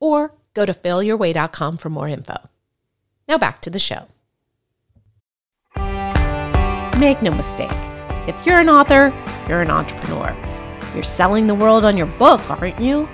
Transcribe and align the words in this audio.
or 0.00 0.34
go 0.54 0.66
to 0.66 0.74
failyourway.com 0.74 1.76
for 1.76 1.90
more 1.90 2.08
info. 2.08 2.36
Now 3.28 3.38
back 3.38 3.60
to 3.62 3.70
the 3.70 3.78
show. 3.78 4.06
Make 6.98 7.22
no 7.22 7.30
mistake, 7.30 7.70
if 8.26 8.44
you're 8.44 8.60
an 8.60 8.68
author, 8.68 9.12
you're 9.48 9.62
an 9.62 9.70
entrepreneur. 9.70 10.36
You're 10.94 11.04
selling 11.04 11.46
the 11.46 11.54
world 11.54 11.84
on 11.84 11.96
your 11.96 12.06
book, 12.06 12.40
aren't 12.50 12.80
you? 12.80 13.08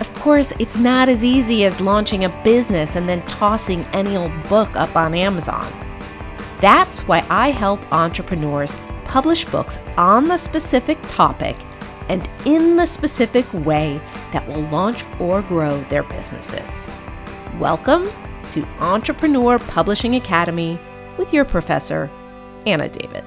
Of 0.00 0.12
course, 0.14 0.52
it's 0.58 0.78
not 0.78 1.10
as 1.10 1.22
easy 1.22 1.64
as 1.64 1.80
launching 1.80 2.24
a 2.24 2.42
business 2.42 2.96
and 2.96 3.06
then 3.06 3.20
tossing 3.26 3.84
any 3.92 4.16
old 4.16 4.32
book 4.48 4.74
up 4.74 4.96
on 4.96 5.14
Amazon. 5.14 5.70
That's 6.60 7.06
why 7.06 7.24
I 7.28 7.50
help 7.50 7.80
entrepreneurs 7.92 8.74
publish 9.04 9.44
books 9.44 9.78
on 9.98 10.26
the 10.26 10.38
specific 10.38 10.98
topic 11.08 11.56
and 12.10 12.28
in 12.44 12.74
the 12.74 12.84
specific 12.86 13.46
way 13.64 14.00
that 14.32 14.46
will 14.48 14.62
launch 14.62 15.04
or 15.20 15.42
grow 15.42 15.80
their 15.82 16.02
businesses. 16.02 16.90
Welcome 17.60 18.04
to 18.50 18.66
Entrepreneur 18.80 19.60
Publishing 19.60 20.16
Academy 20.16 20.76
with 21.18 21.32
your 21.32 21.44
professor, 21.44 22.10
Anna 22.66 22.88
David. 22.88 23.22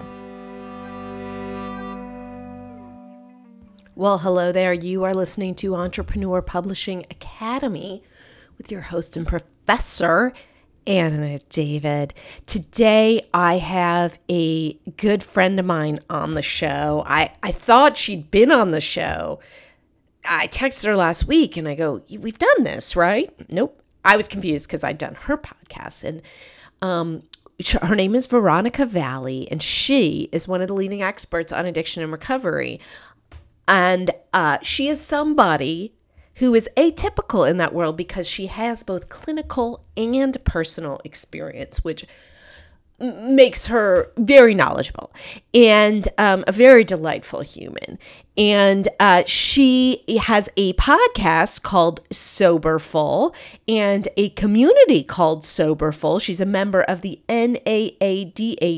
Well, 3.95 4.17
hello 4.17 4.52
there. 4.52 4.73
You 4.73 5.05
are 5.05 5.13
listening 5.13 5.55
to 5.55 5.75
Entrepreneur 5.75 6.41
Publishing 6.41 7.05
Academy 7.09 8.03
with 8.57 8.69
your 8.69 8.81
host 8.81 9.16
and 9.16 9.25
professor, 9.25 10.33
Anna 10.87 11.39
David. 11.49 12.13
Today, 12.45 13.27
I 13.33 13.57
have 13.57 14.19
a 14.29 14.73
good 14.97 15.23
friend 15.23 15.59
of 15.59 15.65
mine 15.65 15.99
on 16.09 16.33
the 16.33 16.41
show. 16.41 17.03
I, 17.05 17.33
I 17.41 17.51
thought 17.51 17.97
she'd 17.97 18.31
been 18.31 18.51
on 18.51 18.71
the 18.71 18.81
show. 18.81 19.39
I 20.25 20.47
texted 20.47 20.85
her 20.85 20.95
last 20.95 21.27
week 21.27 21.57
and 21.57 21.67
I 21.67 21.75
go, 21.75 22.01
We've 22.09 22.39
done 22.39 22.63
this, 22.63 22.95
right? 22.95 23.31
Nope. 23.49 23.81
I 24.05 24.17
was 24.17 24.27
confused 24.27 24.67
because 24.67 24.83
I'd 24.83 24.97
done 24.97 25.15
her 25.15 25.37
podcast. 25.37 26.03
And 26.03 26.21
um, 26.81 27.23
her 27.81 27.95
name 27.95 28.15
is 28.15 28.27
Veronica 28.27 28.85
Valli, 28.85 29.49
and 29.49 29.61
she 29.61 30.29
is 30.31 30.47
one 30.47 30.61
of 30.61 30.67
the 30.67 30.73
leading 30.73 31.01
experts 31.01 31.53
on 31.53 31.65
addiction 31.65 32.03
and 32.03 32.11
recovery. 32.11 32.79
And 33.67 34.11
uh, 34.33 34.57
she 34.61 34.89
is 34.89 34.99
somebody 34.99 35.93
who 36.35 36.55
is 36.55 36.69
atypical 36.75 37.49
in 37.49 37.57
that 37.57 37.73
world 37.73 37.97
because 37.97 38.27
she 38.27 38.47
has 38.47 38.83
both 38.83 39.09
clinical 39.09 39.83
and 39.95 40.37
personal 40.45 40.99
experience, 41.03 41.83
which 41.83 42.05
makes 42.99 43.67
her 43.67 44.11
very 44.17 44.53
knowledgeable 44.53 45.11
and 45.53 46.07
um, 46.17 46.43
a 46.47 46.51
very 46.51 46.83
delightful 46.83 47.41
human. 47.41 47.99
And 48.37 48.87
uh, 48.99 49.23
she 49.25 50.03
has 50.21 50.49
a 50.57 50.73
podcast 50.73 51.61
called 51.63 52.01
Soberful 52.11 53.35
and 53.67 54.07
a 54.17 54.29
community 54.29 55.03
called 55.03 55.43
Soberful. 55.43 56.19
She's 56.19 56.39
a 56.41 56.45
member 56.45 56.81
of 56.83 57.01
the 57.01 57.19
NAADAC, 57.27 58.73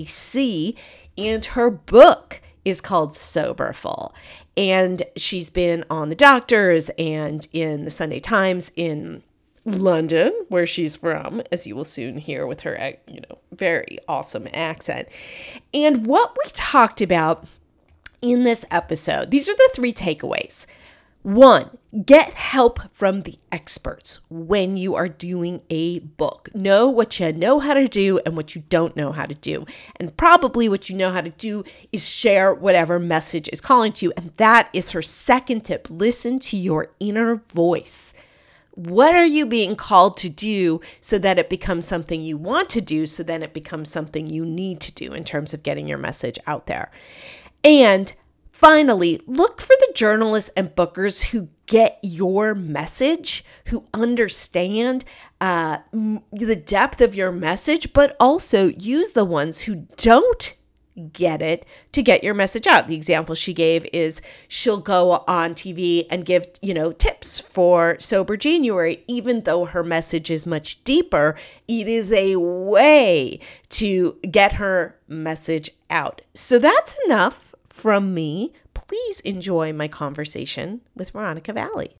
and 1.17 1.45
her 1.45 1.69
book 1.69 2.41
is 2.65 2.81
called 2.81 3.13
Soberful. 3.13 4.13
And 4.57 5.03
she's 5.15 5.49
been 5.49 5.85
on 5.89 6.09
the 6.09 6.15
doctors 6.15 6.89
and 6.97 7.47
in 7.53 7.85
the 7.85 7.91
Sunday 7.91 8.19
Times 8.19 8.71
in 8.75 9.23
London, 9.65 10.31
where 10.49 10.67
she's 10.67 10.95
from, 10.95 11.41
as 11.51 11.65
you 11.65 11.75
will 11.75 11.85
soon 11.85 12.17
hear 12.17 12.45
with 12.45 12.61
her, 12.61 12.79
uh, 12.79 12.91
you 13.07 13.21
know, 13.21 13.39
very 13.51 13.97
awesome 14.07 14.47
accent. 14.53 15.07
And 15.73 16.05
what 16.05 16.35
we 16.43 16.49
talked 16.51 17.01
about 17.01 17.47
in 18.21 18.43
this 18.43 18.65
episode, 18.69 19.31
these 19.31 19.49
are 19.49 19.55
the 19.55 19.69
three 19.73 19.93
takeaways. 19.93 20.65
One, 21.25 21.80
get 22.06 22.36
help 22.36 22.80
from 22.94 23.24
the 23.24 23.40
experts 23.52 24.19
when 24.30 24.78
you 24.78 24.94
are 24.94 25.09
doing 25.09 25.63
a 25.72 25.97
book. 25.97 26.50
Know 26.53 26.88
what 26.88 27.19
you 27.19 27.34
know 27.34 27.59
how 27.59 27.74
to 27.74 27.88
do 27.88 28.19
and 28.28 28.36
what 28.36 28.53
you 28.53 28.62
don't 28.69 28.96
know 28.96 29.12
how 29.12 29.25
to 29.25 29.34
do. 29.34 29.66
And 29.96 30.16
probably 30.16 30.69
what 30.69 30.88
you 30.88 30.96
know 30.96 31.12
how 31.12 31.22
to 31.22 31.31
do 31.31 31.63
is 31.91 32.08
share 32.08 32.53
whatever 32.53 33.00
message 33.00 33.50
is 33.52 33.59
calling 33.59 33.91
to 33.94 34.06
you. 34.06 34.13
And 34.16 34.36
that 34.36 34.69
is 34.72 34.91
her 34.91 35.02
second 35.02 35.62
tip. 35.62 35.88
Listen 35.90 36.38
to 36.41 36.58
your 36.58 36.91
inner 37.00 37.38
voice. 37.52 38.13
What 38.75 39.16
are 39.16 39.25
you 39.25 39.47
being 39.47 39.75
called 39.75 40.18
to 40.18 40.30
do 40.30 40.80
so 41.02 41.18
that 41.18 41.40
it 41.40 41.50
becomes 41.50 41.88
something 41.88 42.22
you 42.22 42.38
want 42.38 42.69
to 42.69 42.81
do, 42.81 43.07
so 43.07 43.24
then 43.24 43.42
it 43.42 43.52
becomes 43.52 43.90
something 43.90 44.28
you 44.28 44.46
need 44.46 44.80
to 44.81 44.92
do 44.92 45.12
in 45.13 45.24
terms 45.24 45.56
of 45.56 45.63
getting 45.63 45.88
your 45.88 45.97
message 45.97 46.38
out 46.46 46.68
there? 46.68 46.92
And 47.63 48.13
Finally, 48.65 49.21
look 49.27 49.61
for 49.61 49.75
the 49.79 49.91
journalists 49.93 50.49
and 50.57 50.73
bookers 50.73 51.25
who 51.25 51.49
get 51.67 51.99
your 52.01 52.55
message, 52.55 53.45
who 53.67 53.85
understand 53.93 55.05
uh, 55.39 55.77
the 55.91 56.55
depth 56.65 56.99
of 56.99 57.13
your 57.13 57.31
message, 57.31 57.93
but 57.93 58.17
also 58.19 58.69
use 58.69 59.11
the 59.11 59.23
ones 59.23 59.61
who 59.61 59.87
don't 59.97 60.55
get 61.13 61.43
it 61.43 61.63
to 61.91 62.01
get 62.01 62.23
your 62.23 62.33
message 62.33 62.65
out. 62.65 62.87
The 62.87 62.95
example 62.95 63.35
she 63.35 63.53
gave 63.53 63.85
is 63.93 64.19
she'll 64.47 64.79
go 64.79 65.23
on 65.27 65.53
TV 65.53 66.07
and 66.09 66.25
give, 66.25 66.47
you 66.63 66.73
know, 66.73 66.91
tips 66.91 67.39
for 67.39 67.97
sober 67.99 68.35
January 68.35 69.03
even 69.07 69.43
though 69.43 69.65
her 69.65 69.83
message 69.83 70.31
is 70.31 70.47
much 70.47 70.83
deeper. 70.83 71.35
It 71.67 71.87
is 71.87 72.11
a 72.11 72.37
way 72.37 73.41
to 73.69 74.17
get 74.31 74.53
her 74.53 74.97
message 75.07 75.69
out. 75.91 76.21
So 76.33 76.57
that's 76.57 76.95
enough 77.05 77.54
from 77.75 78.13
me, 78.13 78.53
please 78.74 79.19
enjoy 79.19 79.74
my 79.74 79.90
conversation 79.90 80.80
with 80.96 81.12
Veronica 81.12 81.52
Valli. 81.52 81.97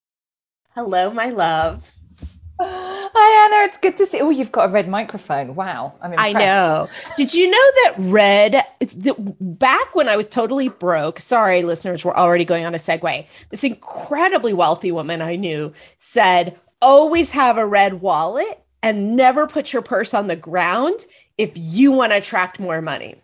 Hello, 0.74 1.12
my 1.12 1.30
love. 1.30 1.94
Hi, 2.62 3.46
Anna. 3.46 3.68
It's 3.68 3.78
good 3.80 3.97
to 3.97 4.06
see. 4.06 4.22
Oh, 4.22 4.30
you've 4.30 4.53
got 4.53 4.69
a 4.69 4.72
red 4.72 4.88
microphone. 4.88 5.53
Wow, 5.53 5.94
I'm 6.02 6.13
impressed. 6.13 6.36
I 6.38 6.40
know. 6.40 6.88
Did 7.18 7.34
you 7.34 7.52
know 7.52 7.72
that 7.84 7.94
red? 7.97 8.63
The, 8.80 9.16
back 9.41 9.94
when 9.94 10.08
I 10.08 10.16
was 10.16 10.30
totally 10.30 10.69
broke. 10.69 11.19
Sorry, 11.19 11.62
listeners, 11.62 12.06
we're 12.06 12.16
already 12.16 12.46
going 12.46 12.63
on 12.63 12.74
a 12.74 12.78
segue. 12.78 13.28
This 13.50 13.66
incredibly 13.66 14.53
wealthy 14.53 14.94
woman 14.94 15.22
I 15.22 15.36
knew 15.36 15.74
said, 15.97 16.57
"Always 16.81 17.31
have 17.31 17.57
a 17.57 17.66
red 17.66 18.00
wallet 18.00 18.63
and 18.81 19.18
never 19.18 19.46
put 19.46 19.74
your 19.74 19.81
purse 19.81 20.13
on 20.13 20.28
the 20.28 20.38
ground 20.38 21.06
if 21.38 21.52
you 21.56 21.92
want 21.92 22.13
to 22.13 22.18
attract 22.18 22.62
more 22.62 22.81
money." 22.81 23.22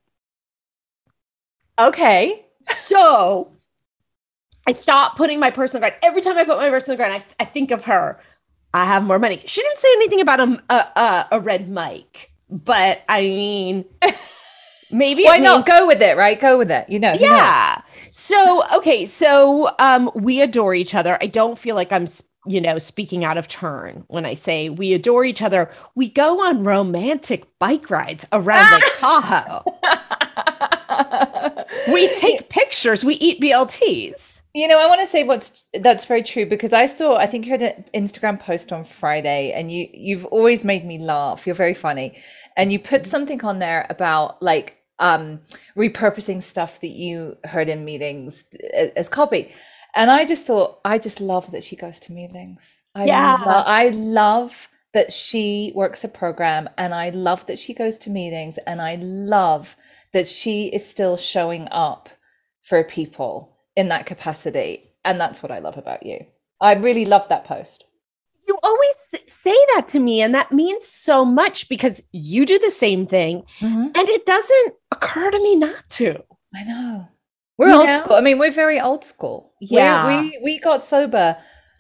Okay. 1.88 2.46
So 2.64 3.52
I 4.68 4.74
stopped 4.74 5.18
putting 5.18 5.40
my 5.40 5.52
personal 5.52 5.82
ground. 5.82 5.96
Every 6.04 6.22
time 6.22 6.38
I 6.38 6.46
put 6.46 6.58
my 6.58 6.70
personal 6.70 6.98
ground, 6.98 7.14
I, 7.14 7.24
I 7.40 7.46
think 7.46 7.72
of 7.72 7.84
her. 7.86 8.20
I 8.74 8.86
have 8.86 9.04
more 9.04 9.20
money. 9.20 9.42
She 9.46 9.62
didn't 9.62 9.80
say 9.80 9.90
anything 9.94 10.22
about 10.22 10.40
a 10.40 10.64
a, 10.70 10.76
a, 10.76 11.28
a 11.34 11.40
red 11.40 11.70
mic, 11.70 12.32
but 12.50 13.02
I 13.10 13.22
mean, 13.22 13.86
maybe 14.92 15.24
why 15.24 15.40
not 15.40 15.66
go 15.66 15.88
with 15.88 16.02
it? 16.02 16.16
Right, 16.16 16.40
go 16.40 16.58
with 16.58 16.72
it. 16.72 16.88
You 16.90 17.00
know, 17.00 17.14
yeah. 17.20 17.82
So 18.12 18.64
okay, 18.76 19.06
so 19.06 19.76
um, 19.80 20.10
we 20.16 20.42
adore 20.42 20.74
each 20.74 20.96
other. 20.96 21.18
I 21.22 21.28
don't 21.28 21.58
feel 21.58 21.76
like 21.76 21.92
I'm 21.92 22.06
you 22.48 22.60
know, 22.60 22.78
speaking 22.78 23.24
out 23.24 23.38
of 23.38 23.48
turn 23.48 24.04
when 24.08 24.26
I 24.26 24.34
say 24.34 24.70
we 24.70 24.94
adore 24.94 25.24
each 25.24 25.42
other. 25.42 25.70
We 25.94 26.10
go 26.10 26.42
on 26.42 26.64
romantic 26.64 27.48
bike 27.60 27.90
rides 27.90 28.26
around 28.32 28.72
Lake 28.72 28.84
Tahoe. 28.98 29.64
we 31.94 32.08
take 32.20 32.50
pictures. 32.50 33.04
We 33.04 33.16
eat 33.16 33.42
BLTs. 33.42 34.42
You 34.54 34.68
know, 34.68 34.84
I 34.84 34.88
want 34.88 35.00
to 35.00 35.06
say 35.06 35.24
what's 35.24 35.64
that's 35.74 36.04
very 36.06 36.24
true 36.24 36.46
because 36.46 36.74
I 36.74 36.86
saw 36.86 37.16
I 37.16 37.26
think 37.26 37.46
you 37.46 37.52
had 37.52 37.62
an 37.62 37.86
Instagram 37.94 38.40
post 38.40 38.74
on 38.74 38.84
Friday 38.84 39.54
and 39.54 39.72
you 39.72 39.88
you've 39.94 40.26
always 40.26 40.66
made 40.66 40.84
me 40.84 40.98
laugh. 40.98 41.48
You're 41.48 41.56
very 41.56 41.74
funny. 41.74 42.22
And 42.58 42.72
you 42.72 42.80
put 42.80 43.06
something 43.06 43.44
on 43.46 43.60
there 43.60 43.86
about 43.90 44.42
like 44.44 44.78
um 45.00 45.40
repurposing 45.78 46.44
stuff 46.44 46.82
that 46.82 46.90
you 46.90 47.38
heard 47.46 47.70
in 47.70 47.86
meetings 47.86 48.44
as 48.96 49.08
copy. 49.08 49.54
And 49.96 50.10
I 50.12 50.26
just 50.26 50.48
thought, 50.48 50.80
I 50.86 50.98
just 50.98 51.20
love 51.20 51.52
that 51.52 51.64
she 51.64 51.76
goes 51.76 52.00
to 52.02 52.14
meetings. 52.14 52.82
I 52.96 53.06
yeah. 53.06 53.38
Lo- 53.46 53.64
I 53.66 53.90
love 53.90 54.70
that 54.94 55.14
she 55.14 55.72
works 55.76 56.04
a 56.04 56.10
program 56.10 56.70
and 56.78 56.94
I 56.94 57.10
love 57.10 57.46
that 57.46 57.60
she 57.60 57.74
goes 57.74 57.98
to 58.00 58.10
meetings 58.10 58.58
and 58.68 58.82
I 58.82 58.96
love 58.96 59.76
that 60.14 60.28
she 60.28 60.68
is 60.68 60.86
still 60.88 61.18
showing 61.18 61.68
up 61.72 62.10
for 62.62 62.84
people 62.84 63.58
in 63.76 63.88
that 63.90 64.06
capacity. 64.06 64.92
And 65.04 65.20
that's 65.20 65.42
what 65.42 65.52
I 65.52 65.60
love 65.60 65.78
about 65.78 66.06
you. 66.06 66.26
I 66.60 66.74
really 66.76 67.06
love 67.06 67.28
that 67.30 67.46
post. 67.46 67.86
You 68.48 68.58
always 68.64 68.94
say 69.44 69.58
that 69.76 69.88
to 69.90 70.00
me, 70.00 70.22
and 70.22 70.34
that 70.36 70.52
means 70.52 70.88
so 70.88 71.24
much 71.24 71.70
because 71.70 72.04
you 72.12 72.46
do 72.46 72.60
the 72.60 72.72
same 72.72 73.08
thing, 73.08 73.44
Mhm. 73.60 73.98
and 73.98 74.10
it 74.10 74.26
doesn't 74.26 74.74
occur 74.92 75.32
to 75.32 75.38
me 75.42 75.56
not 75.56 75.90
to. 75.92 76.24
I 76.56 76.64
know. 76.66 77.08
We're 77.58 77.70
You 77.70 77.76
old 77.76 77.88
know? 77.90 77.98
school. 77.98 78.16
I 78.16 78.22
mean, 78.22 78.38
we're 78.40 78.52
very 78.52 78.80
old 78.80 79.04
school. 79.04 79.54
We- 79.62 79.68
Yeah. 79.78 80.08
We, 80.08 80.40
we 80.44 80.60
got 80.60 80.84
sober. 80.84 81.38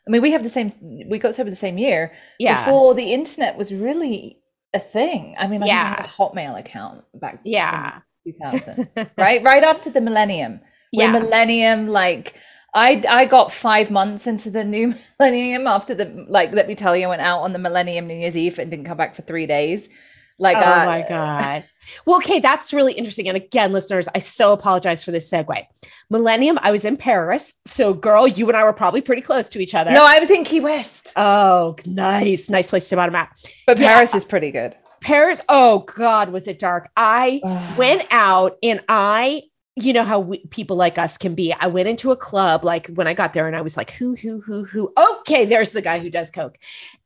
I 0.07 0.09
mean, 0.09 0.21
we 0.21 0.31
have 0.31 0.43
the 0.43 0.49
same 0.49 0.71
we 1.09 1.19
got 1.19 1.35
sober 1.35 1.49
the 1.49 1.55
same 1.55 1.77
year 1.77 2.13
Yeah. 2.39 2.63
before 2.63 2.93
the 2.95 3.13
internet 3.13 3.57
was 3.57 3.73
really 3.73 4.39
a 4.73 4.79
thing. 4.79 5.35
I 5.37 5.47
mean, 5.47 5.61
I 5.63 5.65
think 5.67 5.75
I 5.77 5.83
had 5.83 5.99
Yeah. 5.99 6.05
a 6.05 6.07
Hotmail 6.07 6.57
account 6.59 7.03
back 7.13 7.39
yeah. 7.43 7.99
In 8.25 8.33
2000, 8.33 8.89
right? 9.17 9.43
Right 9.43 9.63
after 9.63 9.89
the 9.89 10.01
millennium. 10.01 10.59
Yeah. 10.91 11.11
Millennium 11.11 11.87
like 11.87 12.35
I 12.73 13.03
I 13.07 13.25
got 13.25 13.51
5 13.51 13.91
months 13.91 14.27
into 14.27 14.49
the 14.49 14.63
new 14.63 14.93
millennium 15.19 15.67
after 15.67 15.95
the 15.95 16.25
like 16.27 16.53
let 16.53 16.67
me 16.67 16.75
tell 16.75 16.95
you 16.95 17.05
I 17.05 17.09
went 17.09 17.21
out 17.21 17.39
on 17.41 17.53
the 17.53 17.59
millennium 17.59 18.07
New 18.07 18.15
Year's 18.15 18.37
Eve 18.37 18.59
and 18.59 18.69
didn't 18.69 18.85
come 18.85 18.97
back 18.97 19.15
for 19.15 19.21
3 19.21 19.45
days. 19.45 19.89
Like 20.37 20.57
oh 20.57 20.61
uh, 20.61 20.85
my 20.85 21.05
god. 21.07 21.63
Well, 22.05 22.17
okay, 22.17 22.39
that's 22.39 22.73
really 22.73 22.93
interesting. 22.93 23.27
And 23.27 23.37
again, 23.37 23.71
listeners, 23.73 24.07
I 24.15 24.19
so 24.19 24.53
apologize 24.53 25.03
for 25.03 25.11
this 25.11 25.29
segue. 25.29 25.65
Millennium, 26.09 26.57
I 26.61 26.71
was 26.71 26.85
in 26.85 26.97
Paris. 26.97 27.55
So, 27.65 27.93
girl, 27.93 28.27
you 28.27 28.47
and 28.47 28.57
I 28.57 28.63
were 28.63 28.73
probably 28.73 29.01
pretty 29.01 29.21
close 29.21 29.47
to 29.49 29.59
each 29.59 29.75
other. 29.75 29.91
No, 29.91 30.05
I 30.05 30.19
was 30.19 30.29
in 30.31 30.43
Key 30.43 30.61
West. 30.61 31.13
Oh, 31.15 31.75
nice. 31.85 32.49
Nice 32.49 32.69
place 32.69 32.89
to 32.89 32.95
bottom 32.95 33.15
out. 33.15 33.29
But 33.67 33.79
Yeah. 33.79 33.93
Paris 33.93 34.15
is 34.15 34.25
pretty 34.25 34.51
good. 34.51 34.75
Paris, 35.01 35.41
oh 35.49 35.79
God, 35.79 36.29
was 36.29 36.47
it 36.47 36.59
dark? 36.59 36.89
I 36.95 37.41
went 37.77 38.05
out 38.11 38.57
and 38.63 38.81
I, 38.87 39.43
you 39.75 39.93
know 39.93 40.03
how 40.03 40.19
we, 40.19 40.45
people 40.47 40.75
like 40.75 40.97
us 40.97 41.17
can 41.17 41.33
be. 41.33 41.53
I 41.53 41.67
went 41.67 41.87
into 41.87 42.11
a 42.11 42.15
club 42.15 42.63
like 42.63 42.87
when 42.89 43.07
I 43.07 43.13
got 43.13 43.33
there 43.33 43.47
and 43.47 43.55
I 43.55 43.61
was 43.61 43.77
like, 43.77 43.91
who, 43.91 44.15
who, 44.15 44.41
who, 44.41 44.63
who? 44.63 44.93
Okay, 44.97 45.45
there's 45.45 45.71
the 45.71 45.81
guy 45.81 45.99
who 45.99 46.09
does 46.09 46.29
coke, 46.29 46.57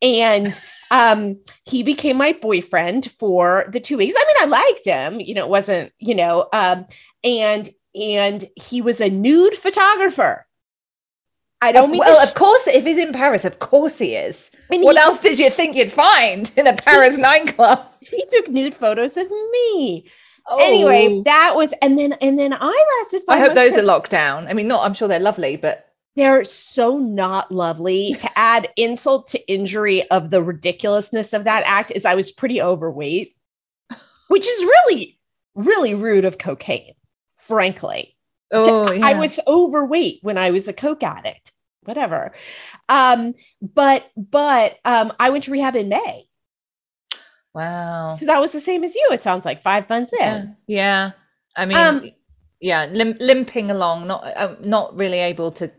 and 0.02 0.60
um, 0.92 1.40
he 1.66 1.84
became 1.84 2.18
my 2.18 2.34
boyfriend 2.34 3.12
for 3.12 3.66
the 3.70 3.80
two 3.80 3.98
weeks. 3.98 4.16
I 4.18 4.26
mean, 4.26 4.44
I 4.44 4.60
liked 4.60 4.86
him. 4.86 5.20
You 5.20 5.36
know, 5.36 5.46
it 5.46 5.50
wasn't, 5.50 5.94
you 6.00 6.16
know, 6.16 6.50
um, 6.54 6.86
and 7.24 7.70
and 7.94 8.46
he 8.56 8.82
was 8.82 9.00
a 9.00 9.10
nude 9.10 9.56
photographer. 9.56 10.45
I 11.62 11.72
don't 11.72 11.90
mean 11.92 12.00
well, 12.00 12.14
to 12.20 12.26
sh- 12.26 12.30
of 12.30 12.36
course, 12.36 12.68
if 12.68 12.84
he's 12.84 12.98
in 12.98 13.14
Paris, 13.14 13.46
of 13.46 13.60
course 13.60 13.98
he 13.98 14.16
is. 14.16 14.52
and 14.70 14.84
What 14.84 14.96
he- 14.96 15.02
else 15.02 15.20
did 15.20 15.40
you 15.40 15.50
think 15.50 15.76
you'd 15.76 15.92
find 15.92 16.52
in 16.58 16.68
a 16.68 16.74
Paris 16.76 17.18
nightclub? 17.18 17.80
He 18.02 18.24
took 18.32 18.50
nude 18.50 18.76
photos 18.76 19.18
of 19.18 19.30
me. 19.32 20.08
anyway 20.60 21.08
Oh. 21.10 21.24
that 21.24 21.56
was 21.56 21.74
and 21.82 21.98
then 21.98 22.14
and 22.22 22.38
then 22.38 22.54
i 22.54 23.00
lasted 23.02 23.24
I 23.28 23.40
hope 23.40 23.56
those 23.56 23.76
are 23.78 23.82
locked 23.82 24.12
down. 24.12 24.48
I 24.48 24.54
mean, 24.54 24.68
not. 24.68 24.86
I'm 24.86 24.94
sure 24.94 25.08
they're 25.08 25.20
lovely, 25.20 25.58
but 25.58 25.88
they're 26.16 26.44
so 26.44 27.00
not 27.00 27.52
lovely 27.52 28.14
to 28.20 28.30
add 28.38 28.70
insult 28.78 29.28
to 29.30 29.52
injury 29.52 30.08
of 30.12 30.30
the 30.30 30.44
ridiculousness 30.44 31.34
of 31.34 31.46
that 31.46 31.64
act 31.66 31.92
is 31.92 32.06
i 32.06 32.14
was 32.16 32.32
pretty 32.32 32.62
overweight 32.62 33.36
which 34.28 34.46
is 34.46 34.64
really 34.64 35.20
really 35.56 35.96
rude 35.96 36.26
of 36.26 36.38
cocaine 36.38 36.94
frankly 37.38 38.15
oh, 38.52 38.92
i 39.02 39.14
was 39.14 39.40
overweight 39.48 40.20
when 40.22 40.38
i 40.38 40.52
was 40.52 40.68
a 40.68 40.74
coke 40.74 41.04
addict 41.04 41.52
whatever 41.84 42.34
um 42.90 43.34
but 43.62 44.10
but 44.16 44.78
um 44.86 45.12
i 45.20 45.30
went 45.30 45.44
to 45.44 45.52
rehab 45.52 45.76
in 45.76 45.90
may 45.90 46.28
wow. 47.54 48.16
so 48.20 48.26
that 48.26 48.42
was 48.42 48.52
the 48.52 48.62
same 48.62 48.84
as 48.84 48.96
you 48.96 49.08
it 49.12 49.22
sounds 49.22 49.46
like 49.46 49.64
five 49.64 49.88
months 49.90 50.14
in 50.14 50.20
Yeah, 50.20 50.46
yeah. 50.68 51.12
I 51.56 51.66
mean, 51.66 51.78
Um, 51.78 52.10
yeah, 52.60 52.86
lim- 52.92 53.18
limping 53.20 53.72
along, 53.72 54.08
not 54.08 54.24
uh, 54.36 54.56
not 54.62 54.96
really 54.98 55.20
able 55.20 55.52
to 55.54 55.72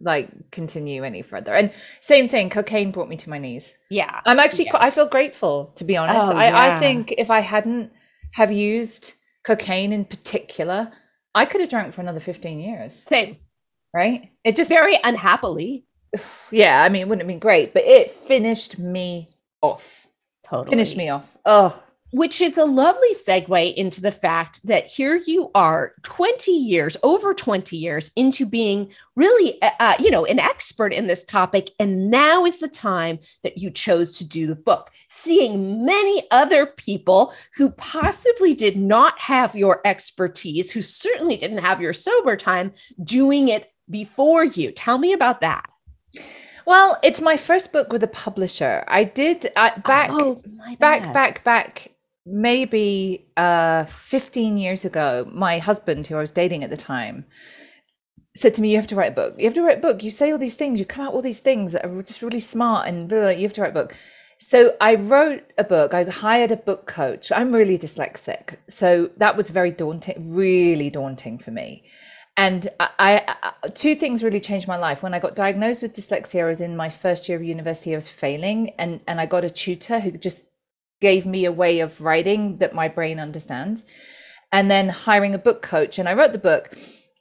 like 0.00 0.30
continue 0.50 1.02
any 1.04 1.20
further. 1.22 1.54
And 1.54 1.70
same 2.00 2.28
thing, 2.28 2.48
cocaine 2.48 2.92
brought 2.92 3.08
me 3.08 3.16
to 3.16 3.28
my 3.30 3.38
knees. 3.38 3.76
yeah 3.90 4.20
I'm 4.24 4.38
actually, 4.38 4.64
Yeah. 4.66 4.70
quite, 4.70 4.84
I 4.84 4.90
feel 4.90 5.06
grateful 5.06 5.72
to 5.76 5.84
be 5.84 5.96
honest. 5.98 6.28
Oh, 6.28 6.36
I, 6.36 6.68
I 6.76 6.78
think 6.78 7.12
if 7.18 7.30
I 7.30 7.40
hadn't 7.40 7.92
have 8.32 8.50
used 8.52 9.14
cocaine 9.44 9.92
in 9.92 10.04
particular, 10.06 10.92
I 11.34 11.44
could 11.44 11.60
have 11.60 11.70
drank 11.70 11.94
for 11.94 12.00
another 12.00 12.20
15 12.20 12.60
years, 12.60 13.04
same 13.08 13.36
right? 13.94 14.30
It 14.44 14.54
just, 14.56 14.68
very 14.68 14.96
unhappily 15.02 15.84
yeah, 16.50 16.82
I 16.82 16.88
mean, 16.88 17.02
it 17.02 17.08
wouldn't 17.08 17.22
have 17.22 17.28
been 17.28 17.38
great, 17.38 17.74
but 17.74 17.84
it 17.84 18.10
finished 18.10 18.78
me 18.78 19.28
off. 19.60 20.06
totally 20.44 20.76
Finished 20.76 20.96
me 20.96 21.08
off. 21.08 21.36
Oh, 21.44 21.82
which 22.10 22.40
is 22.40 22.56
a 22.56 22.64
lovely 22.64 23.12
segue 23.12 23.74
into 23.74 24.00
the 24.00 24.12
fact 24.12 24.66
that 24.66 24.86
here 24.86 25.20
you 25.26 25.50
are 25.54 25.94
20 26.02 26.50
years 26.50 26.96
over 27.02 27.34
20 27.34 27.76
years 27.76 28.10
into 28.16 28.46
being 28.46 28.90
really 29.14 29.60
uh, 29.62 29.70
uh, 29.80 29.94
you 29.98 30.10
know 30.10 30.24
an 30.24 30.38
expert 30.38 30.92
in 30.92 31.06
this 31.06 31.24
topic 31.24 31.70
and 31.78 32.10
now 32.10 32.44
is 32.44 32.60
the 32.60 32.68
time 32.68 33.18
that 33.42 33.58
you 33.58 33.70
chose 33.70 34.16
to 34.16 34.26
do 34.26 34.46
the 34.46 34.54
book. 34.54 34.90
Seeing 35.10 35.84
many 35.84 36.26
other 36.30 36.66
people 36.66 37.34
who 37.54 37.70
possibly 37.72 38.54
did 38.54 38.76
not 38.76 39.18
have 39.20 39.54
your 39.54 39.80
expertise 39.84 40.72
who 40.72 40.82
certainly 40.82 41.36
didn't 41.36 41.58
have 41.58 41.80
your 41.80 41.92
sober 41.92 42.36
time 42.36 42.72
doing 43.02 43.48
it 43.48 43.70
before 43.90 44.44
you. 44.44 44.70
Tell 44.72 44.98
me 44.98 45.12
about 45.12 45.40
that. 45.40 45.68
Well, 46.66 46.98
it's 47.02 47.22
my 47.22 47.38
first 47.38 47.72
book 47.72 47.92
with 47.92 48.02
a 48.02 48.08
publisher. 48.08 48.84
I 48.88 49.04
did 49.04 49.46
I, 49.56 49.78
back 49.78 50.10
oh, 50.12 50.42
back 50.78 51.12
back 51.12 51.42
back 51.42 51.92
maybe 52.30 53.26
uh 53.36 53.84
15 53.84 54.56
years 54.56 54.84
ago 54.84 55.28
my 55.32 55.58
husband 55.58 56.06
who 56.06 56.16
i 56.16 56.20
was 56.20 56.30
dating 56.30 56.62
at 56.62 56.70
the 56.70 56.76
time 56.76 57.24
said 58.38 58.54
to 58.54 58.62
me 58.62 58.70
you 58.70 58.76
have 58.76 58.86
to 58.86 58.94
write 58.94 59.12
a 59.12 59.14
book. 59.14 59.34
You 59.38 59.44
have 59.44 59.54
to 59.54 59.62
write 59.62 59.78
a 59.78 59.80
book. 59.80 60.02
You 60.02 60.10
say 60.10 60.30
all 60.30 60.38
these 60.38 60.54
things. 60.54 60.78
You 60.78 60.86
come 60.86 61.06
out 61.06 61.12
all 61.12 61.22
these 61.22 61.40
things 61.40 61.72
that 61.72 61.84
are 61.84 62.02
just 62.02 62.22
really 62.22 62.40
smart 62.40 62.88
and 62.88 63.08
blah, 63.08 63.20
blah, 63.20 63.28
you 63.30 63.42
have 63.42 63.52
to 63.54 63.62
write 63.62 63.70
a 63.70 63.74
book. 63.74 63.96
So 64.38 64.76
i 64.80 64.94
wrote 64.94 65.42
a 65.58 65.64
book. 65.64 65.92
I 65.92 66.04
hired 66.04 66.52
a 66.52 66.56
book 66.56 66.86
coach. 66.86 67.32
I'm 67.32 67.52
really 67.52 67.76
dyslexic. 67.76 68.56
So 68.68 69.10
that 69.16 69.36
was 69.36 69.50
very 69.50 69.72
daunting 69.72 70.34
really 70.34 70.90
daunting 70.90 71.38
for 71.38 71.50
me. 71.50 71.84
And 72.36 72.68
I, 72.78 72.88
I 73.00 73.34
I- 73.42 73.68
two 73.74 73.96
things 73.96 74.22
really 74.22 74.38
changed 74.38 74.68
my 74.68 74.76
life. 74.76 75.02
When 75.02 75.14
I 75.14 75.18
got 75.18 75.34
diagnosed 75.34 75.82
with 75.82 75.94
dyslexia, 75.94 76.44
I 76.44 76.48
was 76.48 76.60
in 76.60 76.76
my 76.76 76.88
first 76.88 77.28
year 77.28 77.36
of 77.36 77.42
university. 77.42 77.92
I 77.92 77.96
was 77.96 78.08
failing, 78.08 78.70
and 78.78 79.02
and 79.08 79.20
I 79.20 79.26
got 79.26 79.42
a 79.44 79.50
tutor 79.50 79.98
who 79.98 80.12
just 80.12 80.44
gave 81.00 81.26
me 81.26 81.44
a 81.44 81.52
way 81.52 81.80
of 81.80 82.00
writing 82.00 82.56
that 82.56 82.74
my 82.74 82.88
brain 82.88 83.18
understands, 83.18 83.84
and 84.52 84.70
then 84.70 84.88
hiring 84.88 85.34
a 85.34 85.38
book 85.38 85.62
coach. 85.62 85.98
And 85.98 86.08
I 86.08 86.14
wrote 86.14 86.32
the 86.32 86.38
book, 86.38 86.74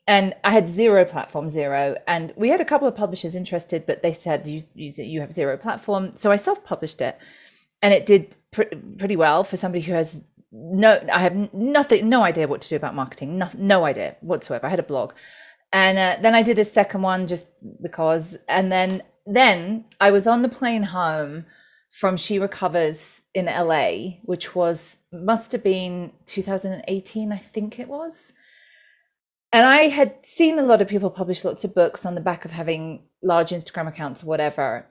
and 0.07 0.33
I 0.43 0.51
had 0.51 0.69
zero 0.69 1.05
platform, 1.05 1.49
zero. 1.49 1.95
And 2.07 2.33
we 2.35 2.49
had 2.49 2.61
a 2.61 2.65
couple 2.65 2.87
of 2.87 2.95
publishers 2.95 3.35
interested, 3.35 3.85
but 3.85 4.03
they 4.03 4.13
said 4.13 4.47
you 4.47 4.61
you, 4.75 4.91
you 5.03 5.21
have 5.21 5.33
zero 5.33 5.57
platform. 5.57 6.11
So 6.13 6.31
I 6.31 6.37
self 6.37 6.63
published 6.63 7.01
it, 7.01 7.17
and 7.81 7.93
it 7.93 8.05
did 8.05 8.35
pr- 8.51 8.63
pretty 8.97 9.15
well 9.15 9.43
for 9.43 9.57
somebody 9.57 9.81
who 9.81 9.93
has 9.93 10.23
no 10.51 10.99
i 11.11 11.19
have 11.19 11.53
nothing 11.53 12.09
no 12.09 12.23
idea 12.23 12.47
what 12.47 12.61
to 12.61 12.69
do 12.69 12.75
about 12.75 12.95
marketing 12.95 13.37
no, 13.37 13.47
no 13.57 13.85
idea 13.85 14.15
whatsoever 14.21 14.65
i 14.65 14.69
had 14.69 14.79
a 14.79 14.83
blog 14.83 15.13
and 15.73 15.97
uh, 15.97 16.17
then 16.21 16.33
i 16.33 16.41
did 16.41 16.57
a 16.57 16.65
second 16.65 17.01
one 17.01 17.27
just 17.27 17.47
because 17.81 18.37
and 18.47 18.71
then 18.71 19.03
then 19.25 19.85
i 19.99 20.09
was 20.09 20.25
on 20.25 20.41
the 20.41 20.49
plane 20.49 20.83
home 20.83 21.45
from 21.99 22.15
she 22.15 22.37
recovers 22.37 23.23
in 23.33 23.45
la 23.45 23.89
which 24.23 24.55
was 24.55 24.99
must 25.11 25.51
have 25.51 25.63
been 25.63 26.11
2018 26.25 27.31
i 27.31 27.37
think 27.37 27.79
it 27.79 27.87
was 27.87 28.33
and 29.51 29.65
i 29.65 29.83
had 29.83 30.23
seen 30.23 30.59
a 30.59 30.63
lot 30.63 30.81
of 30.81 30.87
people 30.87 31.09
publish 31.09 31.43
lots 31.43 31.63
of 31.63 31.73
books 31.73 32.05
on 32.05 32.15
the 32.15 32.21
back 32.21 32.45
of 32.45 32.51
having 32.51 33.03
large 33.23 33.49
instagram 33.49 33.87
accounts 33.87 34.23
or 34.23 34.27
whatever 34.27 34.87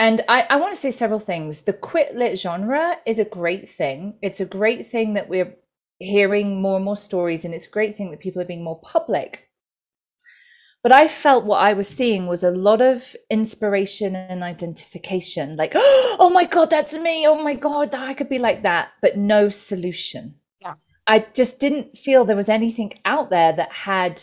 and 0.00 0.22
I, 0.30 0.46
I 0.48 0.56
want 0.56 0.72
to 0.74 0.80
say 0.80 0.90
several 0.90 1.20
things. 1.20 1.64
The 1.64 1.74
quit 1.74 2.16
lit 2.16 2.38
genre 2.38 2.96
is 3.04 3.18
a 3.18 3.24
great 3.26 3.68
thing. 3.68 4.14
It's 4.22 4.40
a 4.40 4.46
great 4.46 4.86
thing 4.86 5.12
that 5.12 5.28
we're 5.28 5.54
hearing 5.98 6.62
more 6.62 6.76
and 6.76 6.84
more 6.86 6.96
stories, 6.96 7.44
and 7.44 7.52
it's 7.52 7.66
a 7.66 7.70
great 7.70 7.98
thing 7.98 8.10
that 8.10 8.20
people 8.20 8.40
are 8.40 8.46
being 8.46 8.64
more 8.64 8.80
public. 8.80 9.49
But 10.82 10.92
I 10.92 11.08
felt 11.08 11.44
what 11.44 11.58
I 11.58 11.74
was 11.74 11.88
seeing 11.88 12.26
was 12.26 12.42
a 12.42 12.50
lot 12.50 12.80
of 12.80 13.14
inspiration 13.28 14.16
and 14.16 14.42
identification 14.42 15.56
like, 15.56 15.72
oh 15.74 16.30
my 16.32 16.44
God, 16.44 16.70
that's 16.70 16.98
me. 16.98 17.26
Oh 17.26 17.42
my 17.42 17.54
God, 17.54 17.94
I 17.94 18.14
could 18.14 18.28
be 18.28 18.38
like 18.38 18.62
that, 18.62 18.88
but 19.02 19.16
no 19.16 19.48
solution. 19.48 20.36
Yeah. 20.60 20.74
I 21.06 21.26
just 21.34 21.58
didn't 21.58 21.98
feel 21.98 22.24
there 22.24 22.36
was 22.36 22.48
anything 22.48 22.94
out 23.04 23.30
there 23.30 23.52
that 23.52 23.72
had, 23.72 24.22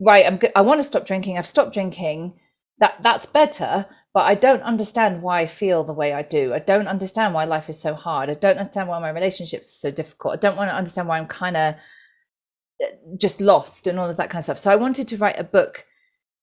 right, 0.00 0.24
I'm 0.24 0.36
good. 0.36 0.52
I 0.54 0.60
want 0.60 0.78
to 0.78 0.84
stop 0.84 1.06
drinking. 1.06 1.38
I've 1.38 1.46
stopped 1.46 1.74
drinking. 1.74 2.34
That 2.78 2.96
that's 3.02 3.26
better 3.26 3.86
but 4.14 4.26
I 4.26 4.36
don't 4.36 4.62
understand 4.62 5.22
why 5.22 5.40
I 5.40 5.48
feel 5.48 5.82
the 5.82 5.92
way 5.92 6.12
I 6.12 6.22
do. 6.22 6.54
I 6.54 6.60
don't 6.60 6.86
understand 6.86 7.34
why 7.34 7.44
life 7.44 7.68
is 7.68 7.80
so 7.80 7.94
hard. 7.94 8.30
I 8.30 8.34
don't 8.34 8.58
understand 8.58 8.88
why 8.88 9.00
my 9.00 9.10
relationships 9.10 9.68
are 9.68 9.88
so 9.88 9.90
difficult. 9.90 10.34
I 10.34 10.36
don't 10.36 10.56
want 10.56 10.70
to 10.70 10.76
understand 10.76 11.08
why 11.08 11.18
I'm 11.18 11.26
kind 11.26 11.56
of 11.56 11.74
just 13.20 13.40
lost 13.40 13.86
and 13.86 13.98
all 13.98 14.08
of 14.10 14.16
that 14.16 14.30
kind 14.30 14.40
of 14.40 14.44
stuff. 14.44 14.58
So 14.58 14.70
I 14.70 14.76
wanted 14.76 15.08
to 15.08 15.16
write 15.16 15.38
a 15.38 15.44
book 15.44 15.84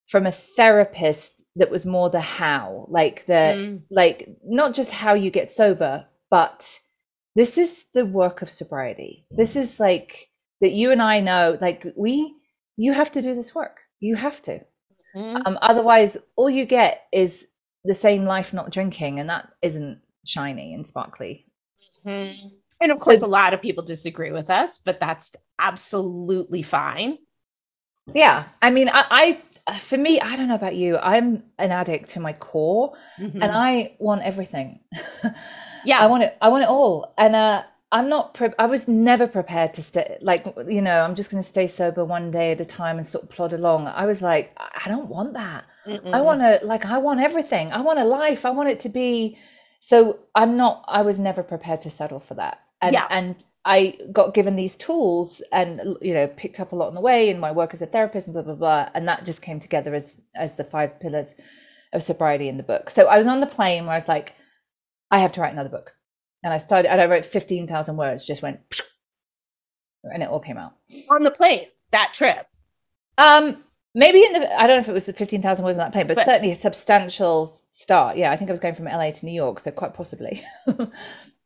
from 0.08 0.26
a 0.26 0.32
therapist 0.32 1.44
that 1.56 1.70
was 1.72 1.86
more 1.86 2.10
the 2.10 2.22
how, 2.22 2.86
like 2.90 3.26
the 3.26 3.34
Mm. 3.34 3.82
like 3.90 4.30
not 4.44 4.74
just 4.74 4.92
how 4.92 5.14
you 5.14 5.30
get 5.32 5.52
sober, 5.52 6.08
but 6.30 6.80
this 7.36 7.58
is 7.58 7.86
the 7.94 8.06
work 8.06 8.42
of 8.42 8.50
sobriety. 8.50 9.26
This 9.32 9.56
is 9.56 9.80
like 9.80 10.30
that 10.62 10.72
you 10.72 10.92
and 10.92 11.02
I 11.02 11.20
know 11.20 11.58
like 11.62 11.86
we 11.96 12.36
you 12.78 12.94
have 12.94 13.12
to 13.12 13.22
do 13.22 13.36
this 13.36 13.54
work. 13.54 13.82
You 14.00 14.16
have 14.16 14.42
to. 14.44 14.62
Mhm. 15.16 15.42
Um, 15.46 15.58
otherwise, 15.62 16.18
all 16.38 16.50
you 16.50 16.66
get 16.66 17.02
is 17.12 17.48
the 17.84 17.94
same 17.94 18.26
life 18.26 18.54
not 18.54 18.72
drinking, 18.72 19.20
and 19.20 19.30
that 19.30 19.50
isn't 19.62 20.02
shiny 20.26 20.74
and 20.74 20.88
sparkly. 20.88 21.46
Mm-hmm. 22.06 22.48
And 22.82 22.92
of 22.92 23.00
course, 23.00 23.20
so, 23.20 23.28
a 23.28 23.30
lot 23.30 23.54
of 23.54 23.62
people 23.62 23.84
disagree 23.84 24.32
with 24.32 24.50
us, 24.50 24.80
but 24.80 25.00
that's 25.00 25.36
absolutely 25.60 26.64
fine. 26.64 27.20
Yeah. 28.14 28.46
I 28.62 28.72
mean, 28.72 28.90
I, 28.90 29.40
I 29.70 29.78
for 29.78 29.98
me, 29.98 30.20
I 30.20 30.36
don't 30.36 30.48
know 30.48 30.56
about 30.56 30.76
you. 30.76 30.98
I'm 30.98 31.44
an 31.60 31.72
addict 31.72 32.10
to 32.12 32.20
my 32.20 32.34
core 32.34 32.94
mm-hmm. 33.20 33.42
and 33.42 33.52
I 33.52 33.96
want 34.00 34.24
everything. 34.24 34.80
yeah. 35.86 36.00
I 36.00 36.08
want 36.08 36.24
it. 36.24 36.36
I 36.42 36.50
want 36.50 36.64
it 36.64 36.70
all. 36.70 37.14
And, 37.18 37.36
uh, 37.36 37.64
I'm 37.94 38.08
not, 38.08 38.34
pre- 38.34 38.54
I 38.58 38.68
was 38.68 38.88
never 38.88 39.28
prepared 39.28 39.74
to 39.74 39.82
stay, 39.82 40.18
like, 40.22 40.46
you 40.66 40.82
know, 40.82 41.02
I'm 41.02 41.14
just 41.14 41.30
going 41.30 41.44
to 41.44 41.48
stay 41.48 41.68
sober 41.68 42.06
one 42.06 42.32
day 42.32 42.52
at 42.52 42.62
a 42.62 42.66
time 42.66 42.98
and 42.98 43.06
sort 43.06 43.26
of 43.26 43.30
plod 43.30 43.52
along. 43.52 43.86
I 43.88 44.06
was 44.06 44.22
like, 44.22 44.58
I 44.58 44.88
don't 44.88 45.10
want 45.10 45.34
that. 45.34 45.66
Mm-mm. 45.86 46.14
I 46.14 46.22
want 46.22 46.40
to, 46.40 46.62
like, 46.64 46.86
I 46.86 47.00
want 47.00 47.20
everything. 47.20 47.74
I 47.74 47.82
want 47.82 48.00
a 48.00 48.06
life. 48.06 48.46
I 48.46 48.52
want 48.52 48.70
it 48.70 48.80
to 48.82 48.90
be. 48.90 49.38
So 49.82 50.20
I'm 50.34 50.56
not, 50.56 50.86
I 50.88 51.02
was 51.02 51.20
never 51.20 51.44
prepared 51.44 51.82
to 51.82 51.90
settle 51.90 52.22
for 52.22 52.36
that 52.36 52.62
and 52.82 52.94
yeah. 52.94 53.08
and 53.10 53.44
I 53.64 53.98
got 54.12 54.34
given 54.34 54.56
these 54.56 54.76
tools 54.76 55.42
and 55.52 55.98
you 56.02 56.14
know 56.14 56.28
picked 56.28 56.60
up 56.60 56.72
a 56.72 56.76
lot 56.76 56.88
on 56.88 56.96
the 56.96 57.02
way 57.02 57.30
in 57.30 57.40
my 57.40 57.52
work 57.52 57.74
as 57.74 57.82
a 57.82 57.86
therapist 57.86 58.28
and 58.28 58.34
blah 58.34 58.44
blah 58.44 58.56
blah 58.56 58.90
and 58.94 59.08
that 59.08 59.26
just 59.26 59.42
came 59.42 59.60
together 59.60 59.94
as 59.94 60.20
as 60.36 60.56
the 60.56 60.64
five 60.64 61.00
pillars 61.00 61.36
of 61.94 62.02
sobriety 62.04 62.48
in 62.48 62.58
the 62.58 62.64
book. 62.64 62.90
So 62.90 63.08
I 63.08 63.18
was 63.18 63.28
on 63.28 63.40
the 63.42 63.48
plane 63.48 63.84
where 63.86 63.94
I 63.94 63.98
was 63.98 64.08
like, 64.08 64.34
I 65.10 65.20
have 65.20 65.32
to 65.34 65.42
write 65.42 65.54
another 65.54 65.70
book, 65.70 65.94
and 66.44 66.54
I 66.54 66.58
started 66.58 66.90
and 66.90 67.02
I 67.02 67.06
wrote 67.06 67.26
fifteen 67.26 67.68
thousand 67.68 67.98
words, 67.98 68.26
just 68.26 68.42
went, 68.42 68.60
and 70.04 70.24
it 70.24 70.30
all 70.30 70.40
came 70.40 70.58
out 70.58 70.74
on 71.10 71.24
the 71.24 71.32
plane 71.32 71.68
that 71.92 72.14
trip. 72.14 72.48
Um, 73.18 73.64
maybe 73.94 74.24
in 74.24 74.34
the 74.34 74.60
I 74.60 74.68
don't 74.68 74.78
know 74.78 74.82
if 74.82 74.90
it 74.90 74.94
was 74.94 75.06
the 75.06 75.14
fifteen 75.14 75.42
thousand 75.42 75.66
words 75.66 75.78
on 75.78 75.86
that 75.86 75.94
plane, 75.94 76.08
but, 76.08 76.16
but 76.16 76.26
certainly 76.26 76.52
a 76.52 76.56
substantial 76.56 77.54
start. 77.72 78.18
Yeah, 78.18 78.32
I 78.32 78.38
think 78.38 78.50
I 78.50 78.54
was 78.54 78.60
going 78.60 78.76
from 78.76 78.86
LA 78.86 79.12
to 79.12 79.26
New 79.26 79.34
York, 79.34 79.60
so 79.60 79.72
quite 79.72 79.94
possibly. 79.94 80.44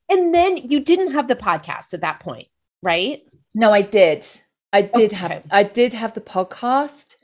And 0.10 0.34
then 0.34 0.58
you 0.58 0.80
didn't 0.80 1.14
have 1.14 1.28
the 1.28 1.36
podcast 1.36 1.94
at 1.94 2.02
that 2.02 2.20
point, 2.20 2.48
right? 2.82 3.24
No, 3.54 3.72
I 3.72 3.82
did. 3.82 4.26
I 4.74 4.82
did 4.84 5.14
okay. 5.14 5.16
have 5.16 5.46
I 5.52 5.64
did 5.64 5.94
have 5.94 6.14
the 6.14 6.22
podcast. 6.22 7.16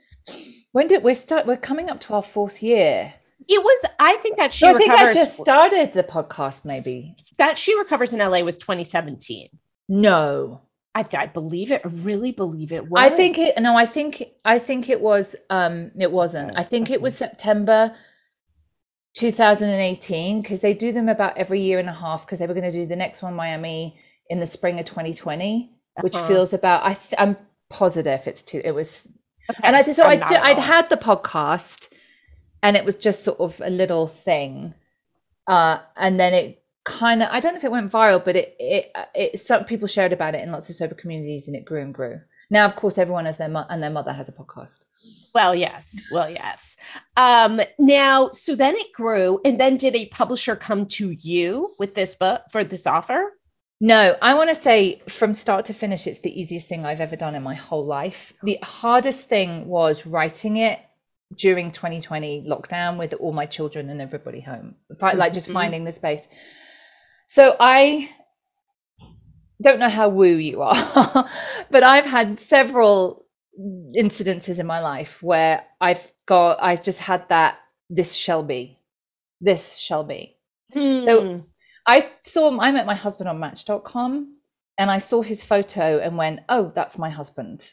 When 0.72 0.86
did 0.86 1.02
we 1.04 1.14
start? 1.14 1.46
We're 1.46 1.56
coming 1.56 1.90
up 1.90 2.00
to 2.00 2.14
our 2.14 2.22
fourth 2.22 2.62
year. 2.62 3.14
It 3.48 3.62
was, 3.62 3.84
I 3.98 4.16
think 4.16 4.38
that 4.38 4.54
she 4.54 4.66
no, 4.66 4.74
I 4.74 4.78
think 4.78 4.92
I 4.92 5.12
just 5.12 5.36
started 5.36 5.92
the 5.92 6.04
podcast, 6.04 6.64
maybe. 6.64 7.16
That 7.38 7.58
she 7.58 7.76
recovers 7.76 8.12
in 8.12 8.20
LA 8.20 8.40
was 8.40 8.56
2017. 8.56 9.48
No. 9.88 10.62
I, 10.94 11.04
I 11.12 11.26
believe 11.26 11.70
it. 11.70 11.82
I 11.84 11.88
really 11.88 12.32
believe 12.32 12.72
it 12.72 12.88
was. 12.88 13.02
I 13.02 13.08
think 13.08 13.38
it 13.38 13.60
no, 13.60 13.76
I 13.76 13.86
think 13.86 14.24
I 14.44 14.58
think 14.58 14.88
it 14.88 15.00
was 15.00 15.34
um 15.50 15.90
it 15.98 16.12
wasn't. 16.12 16.52
I 16.56 16.62
think 16.62 16.90
it 16.90 17.00
was 17.00 17.16
September 17.16 17.94
2018 19.14 20.40
because 20.40 20.60
they 20.60 20.74
do 20.74 20.92
them 20.92 21.08
about 21.08 21.36
every 21.36 21.60
year 21.60 21.78
and 21.78 21.88
a 21.88 21.92
half 21.92 22.24
because 22.24 22.38
they 22.38 22.46
were 22.46 22.54
going 22.54 22.70
to 22.70 22.72
do 22.76 22.86
the 22.86 22.96
next 22.96 23.22
one 23.22 23.34
Miami 23.34 23.96
in 24.30 24.40
the 24.40 24.46
spring 24.46 24.78
of 24.78 24.86
2020 24.86 25.70
which 26.00 26.14
uh-huh. 26.14 26.28
feels 26.28 26.52
about 26.52 26.82
I 26.84 26.94
th- 26.94 27.14
I'm 27.18 27.36
positive 27.68 28.26
it's 28.26 28.42
two 28.42 28.62
it 28.64 28.72
was 28.72 29.08
okay. 29.50 29.60
and 29.62 29.76
I 29.76 29.82
so 29.82 30.04
I 30.04 30.20
I'd 30.42 30.58
had 30.58 30.88
the 30.88 30.96
podcast 30.96 31.92
and 32.62 32.76
it 32.76 32.84
was 32.84 32.96
just 32.96 33.22
sort 33.22 33.40
of 33.40 33.60
a 33.62 33.70
little 33.70 34.06
thing 34.06 34.74
uh 35.46 35.78
and 35.96 36.18
then 36.18 36.32
it 36.32 36.62
kind 36.84 37.22
of 37.22 37.28
I 37.30 37.40
don't 37.40 37.52
know 37.52 37.58
if 37.58 37.64
it 37.64 37.70
went 37.70 37.92
viral 37.92 38.24
but 38.24 38.36
it 38.36 38.56
it 38.58 38.92
it 39.14 39.40
some 39.40 39.64
people 39.64 39.88
shared 39.88 40.12
about 40.12 40.34
it 40.34 40.42
in 40.42 40.52
lots 40.52 40.70
of 40.70 40.74
sober 40.74 40.94
communities 40.94 41.48
and 41.48 41.56
it 41.56 41.64
grew 41.64 41.82
and 41.82 41.92
grew 41.92 42.20
now, 42.52 42.66
of 42.66 42.76
course, 42.76 42.98
everyone 42.98 43.24
has 43.24 43.38
their 43.38 43.48
mo- 43.48 43.64
and 43.70 43.82
their 43.82 43.88
mother 43.88 44.12
has 44.12 44.28
a 44.28 44.32
podcast. 44.32 44.80
Well, 45.34 45.54
yes. 45.54 45.98
Well, 46.10 46.28
yes. 46.28 46.76
Um, 47.16 47.62
now, 47.78 48.30
so 48.32 48.54
then 48.54 48.76
it 48.76 48.92
grew, 48.92 49.40
and 49.42 49.58
then 49.58 49.78
did 49.78 49.96
a 49.96 50.04
publisher 50.08 50.54
come 50.54 50.84
to 50.88 51.12
you 51.12 51.70
with 51.78 51.94
this 51.94 52.14
book 52.14 52.42
for 52.50 52.62
this 52.62 52.86
offer? 52.86 53.32
No, 53.80 54.16
I 54.20 54.34
want 54.34 54.50
to 54.50 54.54
say 54.54 55.00
from 55.08 55.32
start 55.32 55.64
to 55.64 55.72
finish, 55.72 56.06
it's 56.06 56.20
the 56.20 56.38
easiest 56.38 56.68
thing 56.68 56.84
I've 56.84 57.00
ever 57.00 57.16
done 57.16 57.34
in 57.34 57.42
my 57.42 57.54
whole 57.54 57.86
life. 57.86 58.34
The 58.42 58.58
hardest 58.62 59.30
thing 59.30 59.66
was 59.66 60.04
writing 60.04 60.58
it 60.58 60.78
during 61.38 61.70
2020 61.70 62.46
lockdown 62.46 62.98
with 62.98 63.14
all 63.14 63.32
my 63.32 63.46
children 63.46 63.88
and 63.88 64.02
everybody 64.02 64.42
home, 64.42 64.74
like 65.00 65.32
just 65.32 65.46
mm-hmm. 65.46 65.54
finding 65.54 65.84
the 65.84 65.92
space. 65.92 66.28
So 67.28 67.56
I 67.58 68.10
don't 69.62 69.78
know 69.78 69.88
how 69.88 70.08
woo 70.08 70.36
you 70.36 70.62
are, 70.62 70.74
but 71.70 71.82
I've 71.82 72.06
had 72.06 72.40
several 72.40 73.26
incidences 73.96 74.58
in 74.58 74.66
my 74.66 74.80
life 74.80 75.22
where 75.22 75.64
I've 75.80 76.12
got, 76.26 76.62
I've 76.62 76.82
just 76.82 77.00
had 77.00 77.28
that, 77.28 77.58
this 77.90 78.14
shall 78.14 78.42
be, 78.42 78.78
this 79.40 79.78
shall 79.78 80.04
be. 80.04 80.36
Hmm. 80.72 81.04
So 81.04 81.46
I 81.86 82.10
saw, 82.24 82.58
I 82.58 82.72
met 82.72 82.86
my 82.86 82.94
husband 82.94 83.28
on 83.28 83.38
match.com 83.38 84.34
and 84.78 84.90
I 84.90 84.98
saw 84.98 85.22
his 85.22 85.42
photo 85.44 85.98
and 85.98 86.16
went, 86.16 86.40
oh, 86.48 86.72
that's 86.74 86.98
my 86.98 87.10
husband. 87.10 87.72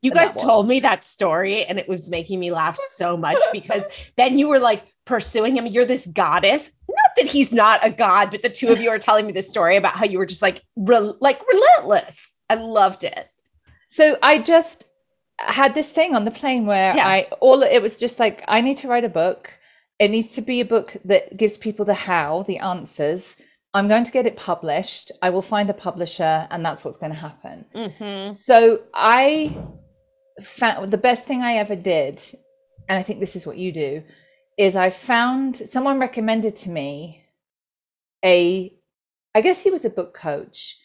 You 0.00 0.12
guys 0.12 0.36
told 0.36 0.68
me 0.68 0.78
that 0.80 1.04
story 1.04 1.64
and 1.64 1.76
it 1.76 1.88
was 1.88 2.08
making 2.08 2.38
me 2.38 2.52
laugh 2.52 2.78
so 2.78 3.16
much 3.16 3.42
because 3.52 3.84
then 4.16 4.38
you 4.38 4.46
were 4.46 4.60
like 4.60 4.84
pursuing 5.04 5.56
him. 5.56 5.66
You're 5.66 5.86
this 5.86 6.06
goddess. 6.06 6.70
That 7.18 7.26
he's 7.26 7.52
not 7.52 7.84
a 7.84 7.90
god, 7.90 8.30
but 8.30 8.42
the 8.42 8.48
two 8.48 8.68
of 8.68 8.80
you 8.80 8.90
are 8.90 8.98
telling 8.98 9.26
me 9.26 9.32
this 9.32 9.48
story 9.48 9.76
about 9.76 9.94
how 9.94 10.04
you 10.04 10.18
were 10.18 10.26
just 10.26 10.42
like 10.42 10.62
re- 10.76 11.14
like 11.20 11.40
relentless. 11.52 12.36
I 12.48 12.54
loved 12.54 13.04
it. 13.04 13.28
So 13.88 14.16
I 14.22 14.38
just 14.38 14.88
had 15.38 15.74
this 15.74 15.92
thing 15.92 16.14
on 16.14 16.24
the 16.24 16.30
plane 16.30 16.66
where 16.66 16.94
yeah. 16.96 17.06
I 17.06 17.26
all 17.40 17.62
it 17.62 17.82
was 17.82 17.98
just 17.98 18.18
like 18.18 18.44
I 18.48 18.60
need 18.60 18.76
to 18.78 18.88
write 18.88 19.04
a 19.04 19.08
book. 19.08 19.58
It 19.98 20.10
needs 20.10 20.32
to 20.34 20.42
be 20.42 20.60
a 20.60 20.64
book 20.64 20.96
that 21.04 21.36
gives 21.36 21.58
people 21.58 21.84
the 21.84 21.94
how, 21.94 22.44
the 22.44 22.58
answers. 22.58 23.36
I'm 23.74 23.88
going 23.88 24.04
to 24.04 24.12
get 24.12 24.26
it 24.26 24.36
published. 24.36 25.12
I 25.20 25.30
will 25.30 25.42
find 25.42 25.68
a 25.68 25.74
publisher, 25.74 26.46
and 26.50 26.64
that's 26.64 26.84
what's 26.84 26.96
going 26.96 27.12
to 27.12 27.18
happen. 27.18 27.66
Mm-hmm. 27.74 28.30
So 28.30 28.82
I 28.94 29.56
found 30.40 30.90
the 30.92 30.98
best 30.98 31.26
thing 31.26 31.42
I 31.42 31.54
ever 31.54 31.76
did, 31.76 32.22
and 32.88 32.98
I 32.98 33.02
think 33.02 33.20
this 33.20 33.36
is 33.36 33.46
what 33.46 33.58
you 33.58 33.72
do, 33.72 34.02
is 34.58 34.74
I 34.74 34.90
found 34.90 35.56
someone 35.56 36.00
recommended 36.00 36.56
to 36.56 36.70
me 36.70 37.24
a, 38.24 38.74
I 39.34 39.40
guess 39.40 39.62
he 39.62 39.70
was 39.70 39.84
a 39.84 39.90
book 39.90 40.12
coach, 40.12 40.76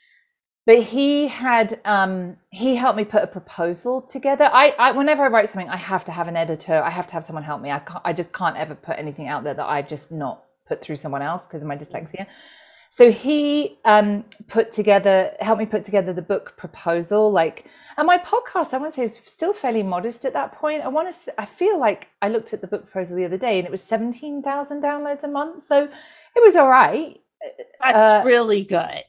but 0.66 0.82
he 0.82 1.28
had 1.28 1.82
um, 1.84 2.38
he 2.50 2.76
helped 2.76 2.98
me 2.98 3.04
put 3.04 3.24
a 3.24 3.28
proposal 3.28 4.02
together. 4.02 4.50
I, 4.54 4.74
I 4.80 4.92
whenever 4.92 5.24
I 5.24 5.28
write 5.28 5.50
something, 5.50 5.70
I 5.70 5.76
have 5.76 6.06
to 6.06 6.14
have 6.14 6.30
an 6.30 6.38
editor. 6.38 6.82
I 6.82 6.90
have 6.90 7.08
to 7.08 7.14
have 7.14 7.26
someone 7.26 7.44
help 7.44 7.62
me. 7.62 7.72
I 7.72 7.80
can't, 7.80 8.02
I 8.06 8.14
just 8.14 8.32
can't 8.32 8.56
ever 8.56 8.76
put 8.76 8.98
anything 8.98 9.28
out 9.28 9.44
there 9.44 9.56
that 9.56 9.68
I 9.68 9.82
just 9.82 10.12
not 10.12 10.46
put 10.66 10.82
through 10.82 10.96
someone 10.96 11.22
else 11.22 11.46
because 11.46 11.64
of 11.64 11.68
my 11.68 11.76
dyslexia. 11.76 12.28
So 12.94 13.10
he 13.10 13.80
um, 13.86 14.24
put 14.48 14.72
together, 14.72 15.36
helped 15.40 15.58
me 15.58 15.66
put 15.66 15.84
together 15.84 16.14
the 16.14 16.22
book 16.22 16.54
proposal. 16.58 17.32
Like, 17.32 17.66
and 17.98 18.06
my 18.06 18.20
podcast, 18.20 18.72
I 18.72 18.78
want 18.78 18.94
to 18.94 18.96
say 18.96 19.02
was 19.02 19.20
still 19.26 19.52
fairly 19.52 19.82
modest 19.82 20.26
at 20.26 20.34
that 20.34 20.52
point. 20.52 20.84
I 20.84 20.90
want 20.90 21.12
to, 21.12 21.42
I 21.42 21.46
feel 21.46 21.80
like 21.80 22.10
I 22.22 22.30
looked 22.30 22.54
at 22.54 22.62
the 22.62 22.68
book 22.68 22.84
proposal 22.84 23.18
the 23.18 23.26
other 23.26 23.36
day 23.36 23.58
and 23.58 23.66
it 23.66 23.72
was 23.72 23.82
17,000 23.82 24.84
downloads 24.84 25.24
a 25.24 25.28
month. 25.28 25.64
So 25.64 25.86
it 26.36 26.44
was 26.44 26.56
all 26.56 26.70
right. 26.70 27.20
That's 27.82 27.98
uh, 27.98 28.22
really 28.28 28.64
good. 28.64 29.02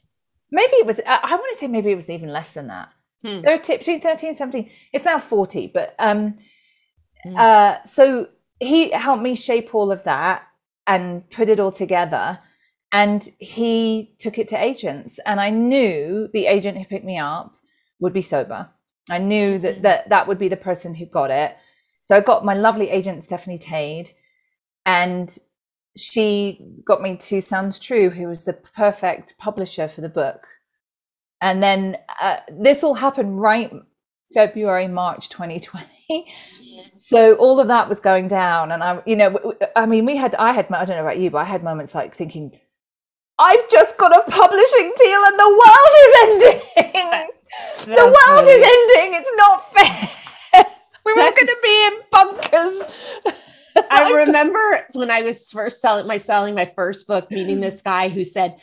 Maybe 0.50 0.76
it 0.76 0.86
was, 0.86 0.98
I 1.06 1.34
want 1.34 1.52
to 1.52 1.58
say 1.58 1.66
maybe 1.66 1.90
it 1.90 1.96
was 1.96 2.08
even 2.08 2.30
less 2.30 2.54
than 2.54 2.68
that. 2.68 2.88
Hmm. 3.22 3.42
There 3.42 3.52
are 3.52 3.58
tips 3.58 3.80
between 3.80 4.00
13 4.00 4.28
and 4.28 4.38
17. 4.38 4.70
It's 4.94 5.04
now 5.04 5.18
40, 5.18 5.66
but 5.66 5.94
um, 5.98 6.38
hmm. 7.22 7.36
uh, 7.36 7.84
so 7.84 8.28
he 8.60 8.92
helped 8.92 9.22
me 9.22 9.36
shape 9.36 9.74
all 9.74 9.92
of 9.92 10.04
that 10.04 10.44
and 10.86 11.28
put 11.28 11.50
it 11.50 11.60
all 11.60 11.70
together 11.70 12.38
and 12.94 13.28
he 13.38 14.14
took 14.18 14.38
it 14.38 14.48
to 14.48 14.62
agents 14.62 15.18
and 15.26 15.40
i 15.40 15.50
knew 15.50 16.28
the 16.32 16.46
agent 16.46 16.78
who 16.78 16.84
picked 16.86 17.04
me 17.04 17.18
up 17.18 17.54
would 18.04 18.12
be 18.12 18.22
sober. 18.22 18.70
I 19.10 19.18
knew 19.18 19.58
that 19.58 19.74
mm-hmm. 19.74 19.82
that, 19.82 20.08
that 20.10 20.28
would 20.28 20.38
be 20.38 20.48
the 20.48 20.56
person 20.56 20.94
who 20.94 21.06
got 21.06 21.30
it. 21.30 21.56
So 22.04 22.16
i 22.16 22.20
got 22.20 22.44
my 22.44 22.54
lovely 22.54 22.90
agent 22.90 23.24
stephanie 23.24 23.58
tade 23.58 24.10
and 24.86 25.36
she 25.96 26.60
got 26.84 27.00
me 27.00 27.16
to 27.16 27.40
sounds 27.40 27.78
true 27.78 28.10
who 28.10 28.26
was 28.26 28.44
the 28.44 28.52
perfect 28.52 29.38
publisher 29.38 29.88
for 29.88 30.00
the 30.00 30.08
book. 30.08 30.46
And 31.40 31.62
then 31.62 31.98
uh, 32.20 32.38
this 32.48 32.84
all 32.84 32.94
happened 32.94 33.40
right 33.40 33.72
february 34.32 34.88
march 34.88 35.28
2020 35.28 36.26
so 36.96 37.34
all 37.36 37.60
of 37.60 37.68
that 37.68 37.88
was 37.88 38.00
going 38.00 38.26
down 38.26 38.72
and 38.72 38.82
i 38.82 39.00
you 39.06 39.14
know 39.14 39.54
i 39.76 39.84
mean 39.86 40.06
we 40.06 40.16
had 40.16 40.34
i 40.36 40.50
had 40.50 40.66
i 40.72 40.84
don't 40.84 40.96
know 40.96 41.02
about 41.02 41.18
you 41.18 41.30
but 41.30 41.38
i 41.38 41.44
had 41.44 41.62
moments 41.62 41.94
like 41.94 42.16
thinking 42.16 42.58
I've 43.38 43.68
just 43.68 43.98
got 43.98 44.12
a 44.12 44.30
publishing 44.30 44.92
deal 44.96 45.20
and 45.24 45.38
the 45.38 45.48
world 45.48 45.94
is 46.04 46.14
ending. 46.22 47.28
the 47.86 48.04
world 48.04 48.46
is 48.48 48.62
ending. 48.62 49.20
It's 49.20 49.32
not 49.36 49.72
fair. 49.72 50.64
We're 51.04 51.20
all 51.20 51.32
going 51.32 51.46
to 51.46 51.56
be 51.62 51.86
in 51.86 51.92
bunkers. 52.10 53.24
I 53.90 54.12
remember 54.26 54.86
when 54.92 55.10
I 55.10 55.22
was 55.22 55.50
first 55.50 55.80
selling 55.80 56.06
my 56.06 56.18
selling 56.18 56.54
my 56.54 56.72
first 56.76 57.06
book, 57.06 57.30
meeting 57.30 57.60
this 57.60 57.82
guy 57.82 58.08
who 58.08 58.24
said, 58.24 58.56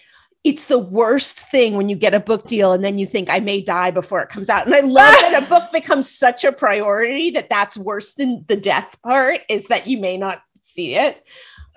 it's 0.44 0.66
the 0.66 0.80
worst 0.80 1.40
thing 1.52 1.76
when 1.76 1.88
you 1.88 1.96
get 1.96 2.16
a 2.16 2.20
book 2.20 2.46
deal 2.46 2.72
and 2.72 2.84
then 2.84 2.98
you 2.98 3.06
think 3.06 3.30
I 3.30 3.40
may 3.40 3.62
die 3.62 3.92
before 3.92 4.22
it 4.22 4.30
comes 4.30 4.50
out. 4.50 4.66
And 4.66 4.74
I 4.74 4.80
love 4.80 5.14
that 5.14 5.44
a 5.44 5.50
book 5.50 5.70
becomes 5.74 6.10
such 6.10 6.44
a 6.44 6.52
priority 6.52 7.30
that 7.32 7.50
that's 7.50 7.78
worse 7.78 8.14
than 8.14 8.46
the 8.48 8.56
death 8.56 8.98
part 9.04 9.42
is 9.50 9.68
that 9.68 9.86
you 9.86 10.00
may 10.00 10.18
not 10.18 10.42
see 10.64 10.96
it. 10.96 11.24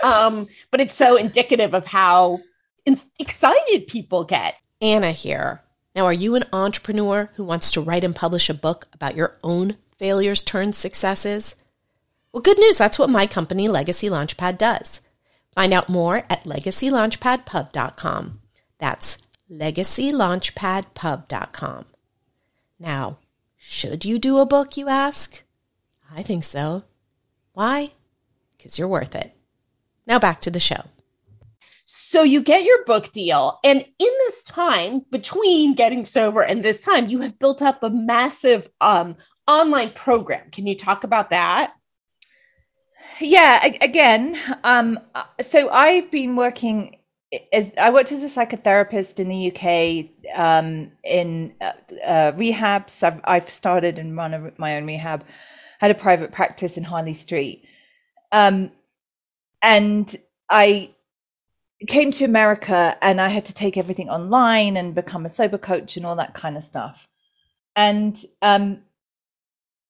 um, 0.03 0.47
but 0.71 0.81
it's 0.81 0.95
so 0.95 1.17
indicative 1.17 1.75
of 1.75 1.85
how 1.85 2.39
excited 3.19 3.87
people 3.87 4.25
get. 4.25 4.57
Anna 4.81 5.13
here. 5.13 5.63
Now, 5.95 6.07
are 6.07 6.13
you 6.13 6.35
an 6.35 6.45
entrepreneur 6.53 7.31
who 7.35 7.45
wants 7.45 7.71
to 7.73 7.81
write 7.81 8.03
and 8.05 8.17
publish 8.17 8.51
a 8.51 8.55
book 8.55 8.89
about 8.93 9.15
your 9.15 9.39
own 9.43 9.77
failures 9.97 10.43
turned 10.43 10.75
successes? 10.75 11.55
Well, 12.33 12.43
good 12.43 12.59
news. 12.59 12.79
That's 12.79 12.99
what 12.99 13.11
my 13.11 13.29
company, 13.29 13.69
Legacy 13.69 14.09
Launchpad, 14.09 14.59
does. 14.59 15.01
Find 15.55 15.73
out 15.73 15.89
more 15.89 16.25
at 16.29 16.43
legacylaunchpadpub.com. 16.45 18.41
That's 18.79 19.19
legacylaunchpadpub.com. 19.51 21.85
Now, 22.81 23.19
should 23.57 24.05
you 24.05 24.19
do 24.19 24.39
a 24.39 24.47
book, 24.47 24.77
you 24.77 24.89
ask? 24.89 25.45
I 26.13 26.23
think 26.23 26.43
so. 26.43 26.83
Why? 27.53 27.91
Because 28.57 28.77
you're 28.79 28.89
worth 28.89 29.15
it. 29.15 29.37
Now 30.07 30.19
back 30.19 30.41
to 30.41 30.51
the 30.51 30.61
show. 30.61 30.85
So 31.97 32.25
you 32.25 32.43
get 32.43 32.65
your 32.65 32.85
book 32.87 33.13
deal. 33.13 33.61
And 33.63 33.79
in 33.79 34.11
this 34.27 34.43
time 34.43 35.03
between 35.13 35.75
getting 35.75 36.05
sober 36.05 36.43
and 36.43 36.65
this 36.65 36.81
time, 36.81 37.09
you 37.09 37.21
have 37.21 37.39
built 37.39 37.63
up 37.63 37.85
a 37.85 37.91
massive 37.91 38.69
um, 38.81 39.17
online 39.47 39.93
program. 39.93 40.51
Can 40.51 40.67
you 40.67 40.75
talk 40.75 41.05
about 41.05 41.31
that? 41.31 41.73
Yeah, 43.21 43.65
again, 43.81 44.37
um, 44.65 44.99
so 45.41 45.71
I've 45.71 46.11
been 46.11 46.35
working 46.35 46.97
as 47.53 47.73
I 47.79 47.91
worked 47.91 48.11
as 48.11 48.25
a 48.25 48.27
psychotherapist 48.27 49.21
in 49.21 49.29
the 49.29 49.53
UK 49.53 50.37
um, 50.37 50.91
in 51.05 51.55
uh, 51.61 51.73
uh, 52.05 52.33
rehabs. 52.33 53.05
I've, 53.05 53.21
I've, 53.23 53.49
started 53.49 54.01
and 54.01 54.17
run 54.17 54.35
a, 54.35 54.53
my 54.57 54.77
own 54.77 54.87
rehab. 54.87 55.25
Had 55.79 55.93
a 55.93 55.95
private 55.95 56.33
practice 56.33 56.77
in 56.77 56.83
Harley 56.83 57.15
Street, 57.15 57.69
um, 58.33 58.73
and 59.63 60.15
I 60.51 60.94
came 61.89 62.11
to 62.13 62.25
America 62.25 62.97
and 63.03 63.21
I 63.21 63.29
had 63.29 63.45
to 63.47 63.55
take 63.55 63.77
everything 63.77 64.09
online 64.09 64.77
and 64.77 64.95
become 64.95 65.25
a 65.25 65.29
sober 65.29 65.59
coach 65.59 65.97
and 65.97 66.07
all 66.07 66.17
that 66.17 66.35
kind 66.35 66.57
of 66.57 66.65
stuff. 66.65 67.09
And 67.77 68.17
um, 68.43 68.83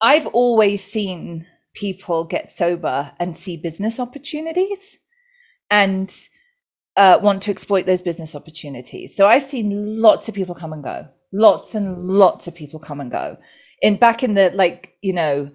I've 0.01 0.27
always 0.29 0.83
seen 0.83 1.47
people 1.75 2.25
get 2.25 2.53
sober 2.53 3.13
and 3.19 3.37
see 3.37 3.57
business 3.57 4.01
opportunities 4.01 4.99
and 5.71 6.13
uh, 6.97 7.19
want 7.23 7.43
to 7.43 7.51
exploit 7.51 7.87
those 7.87 8.01
business 8.01 8.35
opportunities. 8.35 9.17
So 9.17 9.27
I've 9.27 9.43
seen 9.43 10.01
lots 10.01 10.29
of 10.29 10.35
people 10.35 10.55
come 10.55 10.73
and 10.73 10.83
go, 10.83 11.09
lots 11.33 11.75
and 11.75 11.99
lots 11.99 12.47
of 12.47 12.55
people 12.55 12.79
come 12.79 13.01
and 13.01 13.11
go. 13.11 13.37
In 13.83 13.97
back 13.97 14.23
in 14.23 14.35
the 14.35 14.51
like, 14.55 14.95
you 15.03 15.13
know, 15.13 15.51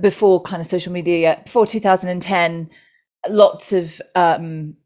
before 0.00 0.42
kind 0.42 0.60
of 0.60 0.66
social 0.66 0.92
media, 0.92 1.40
before 1.44 1.66
2010, 1.66 2.68
lots 3.28 3.72
of 3.72 4.02
um, 4.14 4.76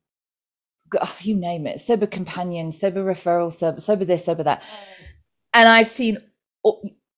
you 1.20 1.36
name 1.36 1.66
it, 1.66 1.80
sober 1.80 2.06
companion, 2.06 2.72
sober 2.72 3.04
referral, 3.04 3.52
sober, 3.52 3.80
sober 3.80 4.04
this, 4.04 4.24
sober 4.24 4.42
that, 4.42 4.62
and 5.52 5.68
I've 5.68 5.86
seen. 5.86 6.18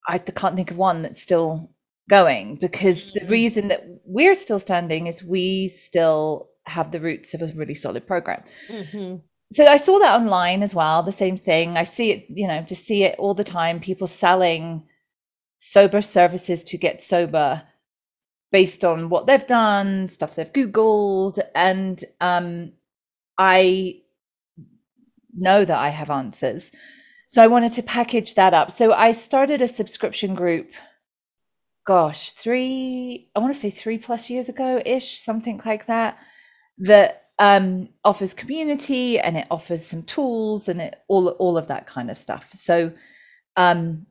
I 0.09 0.19
can't 0.19 0.57
think 0.57 0.71
of 0.71 0.79
one 0.79 1.03
that's 1.03 1.23
still 1.23 1.73
going 2.11 2.57
because 2.57 3.11
the 3.13 3.21
mm-hmm. 3.21 3.31
reason 3.31 3.69
that 3.69 3.85
we're 4.05 4.35
still 4.35 4.59
standing 4.59 5.07
is 5.07 5.23
we 5.23 5.69
still 5.69 6.51
have 6.67 6.91
the 6.91 7.01
roots 7.01 7.35
of 7.35 7.43
a 7.43 7.47
really 7.57 7.75
solid 7.75 8.07
program. 8.07 8.43
Mm-hmm. 8.69 9.17
So 9.53 9.67
I 9.67 9.77
saw 9.77 9.99
that 9.99 10.21
online 10.21 10.63
as 10.63 10.75
well, 10.75 11.03
the 11.03 11.13
same 11.13 11.37
thing. 11.37 11.77
I 11.77 11.85
see 11.85 12.11
it, 12.11 12.27
you 12.29 12.47
know, 12.47 12.63
just 12.63 12.87
see 12.87 13.05
it 13.05 13.17
all 13.19 13.35
the 13.35 13.45
time. 13.45 13.81
People 13.81 14.07
selling 14.07 14.87
sober 15.59 16.01
services 16.03 16.65
to 16.65 16.79
get 16.79 17.03
sober 17.03 17.63
based 18.51 18.85
on 18.85 19.09
what 19.09 19.27
they've 19.27 19.47
done, 19.47 20.09
stuff 20.09 20.35
they've 20.35 20.53
Googled. 20.53 21.39
And 21.55 22.03
um, 22.21 22.73
I 23.43 24.03
know 25.35 25.65
that 25.65 25.79
I 25.79 25.89
have 25.89 26.11
answers. 26.11 26.71
So 27.29 27.43
I 27.43 27.49
wanted 27.49 27.73
to 27.73 27.83
package 27.83 28.35
that 28.35 28.55
up. 28.55 28.71
So 28.71 28.93
I 28.93 29.13
started 29.13 29.61
a 29.61 29.69
subscription 29.69 30.35
group 30.35 30.73
gosh, 31.85 32.31
three, 32.31 33.29
I 33.35 33.41
want 33.41 33.53
to 33.53 33.59
say 33.59 33.71
three 33.71 33.99
plus 33.99 34.31
years 34.31 34.49
ago 34.49 34.81
ish, 34.87 35.19
something 35.19 35.61
like 35.65 35.87
that, 35.87 36.17
that 36.79 37.25
um, 37.39 37.89
offers 38.05 38.35
community 38.35 39.19
and 39.19 39.37
it 39.37 39.49
offers 39.51 39.85
some 39.85 40.05
tools 40.05 40.69
and 40.69 40.81
it 40.81 40.97
all 41.09 41.31
all 41.31 41.59
of 41.59 41.67
that 41.69 41.87
kind 41.89 42.09
of 42.11 42.19
stuff. 42.19 42.53
So 42.53 42.93
um 43.57 44.07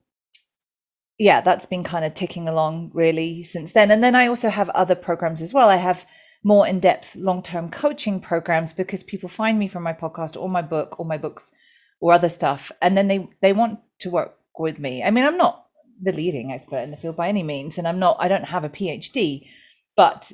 yeah, 1.18 1.40
that's 1.40 1.68
been 1.68 1.84
kind 1.84 2.04
of 2.04 2.16
ticking 2.16 2.48
along 2.50 2.92
really 2.94 3.44
since 3.44 3.74
then. 3.74 3.92
And 3.92 4.04
then 4.04 4.16
I 4.16 4.28
also 4.28 4.50
have 4.50 4.70
other 4.70 4.96
programs 4.96 5.42
as 5.42 5.54
well. 5.54 5.70
I 5.70 5.78
have 5.78 6.06
more 6.44 6.68
in-depth 6.68 7.16
long-term 7.16 7.70
coaching 7.70 8.20
programs 8.20 8.74
because 8.74 9.04
people 9.04 9.30
find 9.30 9.60
me 9.60 9.68
from 9.68 9.84
my 9.84 9.94
podcast 9.94 10.40
or 10.40 10.50
my 10.50 10.62
book 10.62 11.00
or 11.00 11.06
my 11.06 11.18
books 11.18 11.52
or 12.00 12.14
other 12.14 12.30
stuff 12.30 12.72
and 12.82 12.98
then 12.98 13.08
they 13.08 13.30
they 13.42 13.54
want 13.54 13.80
to 14.00 14.10
work 14.10 14.38
with 14.58 14.80
me. 14.80 15.04
I 15.04 15.12
mean, 15.12 15.24
I'm 15.24 15.38
not 15.38 15.68
the 16.02 16.12
leading 16.12 16.52
expert 16.52 16.80
in 16.80 16.92
the 16.92 16.98
field 16.98 17.16
by 17.16 17.30
any 17.30 17.44
means 17.44 17.78
and 17.78 17.88
i'm 17.88 18.00
not 18.00 18.18
i 18.20 18.28
don't 18.28 18.46
have 18.46 18.64
a 18.64 18.70
phd 18.70 19.48
but 19.96 20.32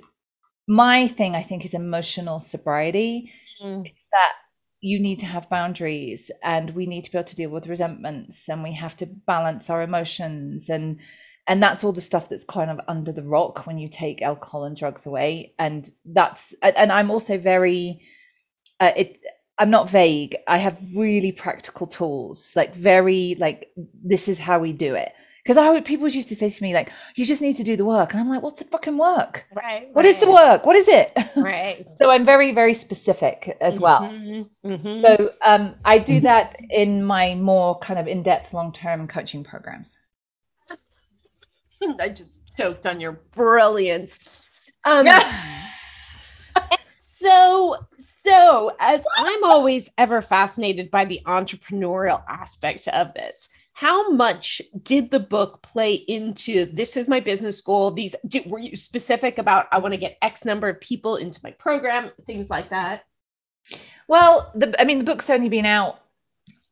my 0.68 1.08
thing 1.08 1.36
i 1.36 1.42
think 1.42 1.66
is 1.66 1.74
emotional 1.74 2.40
sobriety 2.40 3.32
mm. 3.62 3.86
it's 3.86 4.08
that 4.12 4.34
you 4.80 5.00
need 5.00 5.20
to 5.20 5.26
have 5.26 5.50
boundaries 5.50 6.32
and 6.44 6.70
we 6.72 6.86
need 6.86 7.04
to 7.04 7.12
be 7.12 7.18
able 7.18 7.28
to 7.28 7.36
deal 7.36 7.50
with 7.50 7.68
resentments 7.68 8.48
and 8.48 8.64
we 8.64 8.74
have 8.74 8.96
to 8.96 9.06
balance 9.06 9.70
our 9.70 9.82
emotions 9.82 10.70
and 10.70 11.00
and 11.48 11.64
that's 11.64 11.84
all 11.84 11.94
the 11.94 12.02
stuff 12.02 12.30
that's 12.30 12.44
kind 12.44 12.70
of 12.70 12.80
under 12.88 13.12
the 13.12 13.24
rock 13.24 13.66
when 13.66 13.78
you 13.78 13.88
take 13.88 14.22
alcohol 14.22 14.66
and 14.66 14.76
drugs 14.76 15.06
away 15.06 15.54
and 15.58 15.90
that's 16.06 16.54
and 16.62 16.92
i'm 16.92 17.10
also 17.10 17.38
very 17.38 18.00
uh, 18.80 18.92
it 18.96 19.20
i'm 19.58 19.70
not 19.70 19.90
vague 19.90 20.36
i 20.48 20.58
have 20.58 20.80
really 20.96 21.32
practical 21.32 21.88
tools 21.88 22.54
like 22.56 22.76
very 22.76 23.36
like 23.40 23.72
this 24.04 24.28
is 24.28 24.40
how 24.40 24.60
we 24.60 24.74
do 24.74 24.94
it 24.94 25.14
because 25.48 25.58
I 25.58 25.80
people 25.80 26.10
used 26.10 26.28
to 26.28 26.36
say 26.36 26.50
to 26.50 26.64
me 26.64 26.74
like, 26.74 26.92
"You 27.16 27.24
just 27.24 27.42
need 27.42 27.56
to 27.56 27.64
do 27.64 27.78
the 27.78 27.86
work," 27.86 28.12
and 28.12 28.20
I'm 28.20 28.28
like, 28.28 28.42
"What's 28.42 28.60
the 28.60 28.66
fucking 28.66 28.98
work? 28.98 29.46
Right. 29.56 29.88
What 29.94 30.04
right. 30.04 30.10
is 30.10 30.20
the 30.20 30.30
work? 30.30 30.66
What 30.66 30.76
is 30.76 30.90
it?" 30.90 31.18
Right. 31.38 31.88
so 31.98 32.10
I'm 32.12 32.26
very 32.26 32.52
very 32.52 32.74
specific 32.74 33.56
as 33.62 33.80
well. 33.80 34.02
Mm-hmm. 34.02 34.70
Mm-hmm. 34.70 35.02
So 35.06 35.32
um, 35.46 35.76
I 35.86 36.00
do 36.00 36.16
mm-hmm. 36.16 36.26
that 36.26 36.58
in 36.70 37.02
my 37.02 37.36
more 37.36 37.80
kind 37.80 37.98
of 37.98 38.08
in 38.08 38.24
depth 38.24 38.54
long 38.54 38.74
term 38.74 39.08
coaching 39.08 39.46
programs. 39.46 39.98
I 42.00 42.10
just 42.10 42.42
choked 42.58 42.86
on 42.86 43.00
your 43.00 43.14
brilliance. 43.34 44.20
Um, 44.86 45.06
so 47.22 47.76
so 48.26 48.72
as 48.80 49.04
I'm 49.18 49.44
always 49.44 49.90
ever 49.98 50.22
fascinated 50.22 50.92
by 50.92 51.06
the 51.06 51.22
entrepreneurial 51.26 52.24
aspect 52.30 52.88
of 52.88 53.14
this 53.14 53.50
how 53.74 54.10
much 54.10 54.62
did 54.82 55.12
the 55.12 55.20
book 55.20 55.62
play 55.62 55.94
into 55.94 56.66
this 56.66 56.98
is 56.98 57.08
my 57.08 57.20
business 57.20 57.62
goal 57.62 57.92
these 57.92 58.16
did, 58.28 58.50
were 58.50 58.60
you 58.60 58.76
specific 58.76 59.38
about 59.38 59.68
i 59.72 59.78
want 59.78 59.94
to 59.94 60.00
get 60.00 60.18
x 60.22 60.46
number 60.46 60.68
of 60.68 60.80
people 60.80 61.16
into 61.18 61.40
my 61.44 61.52
program 61.52 62.12
things 62.26 62.50
like 62.50 62.70
that? 62.70 63.04
Well 64.08 64.52
the, 64.56 64.80
i 64.80 64.86
mean 64.86 65.00
the 65.00 65.06
book's 65.06 65.30
only 65.30 65.50
been 65.50 65.66
out 65.66 66.00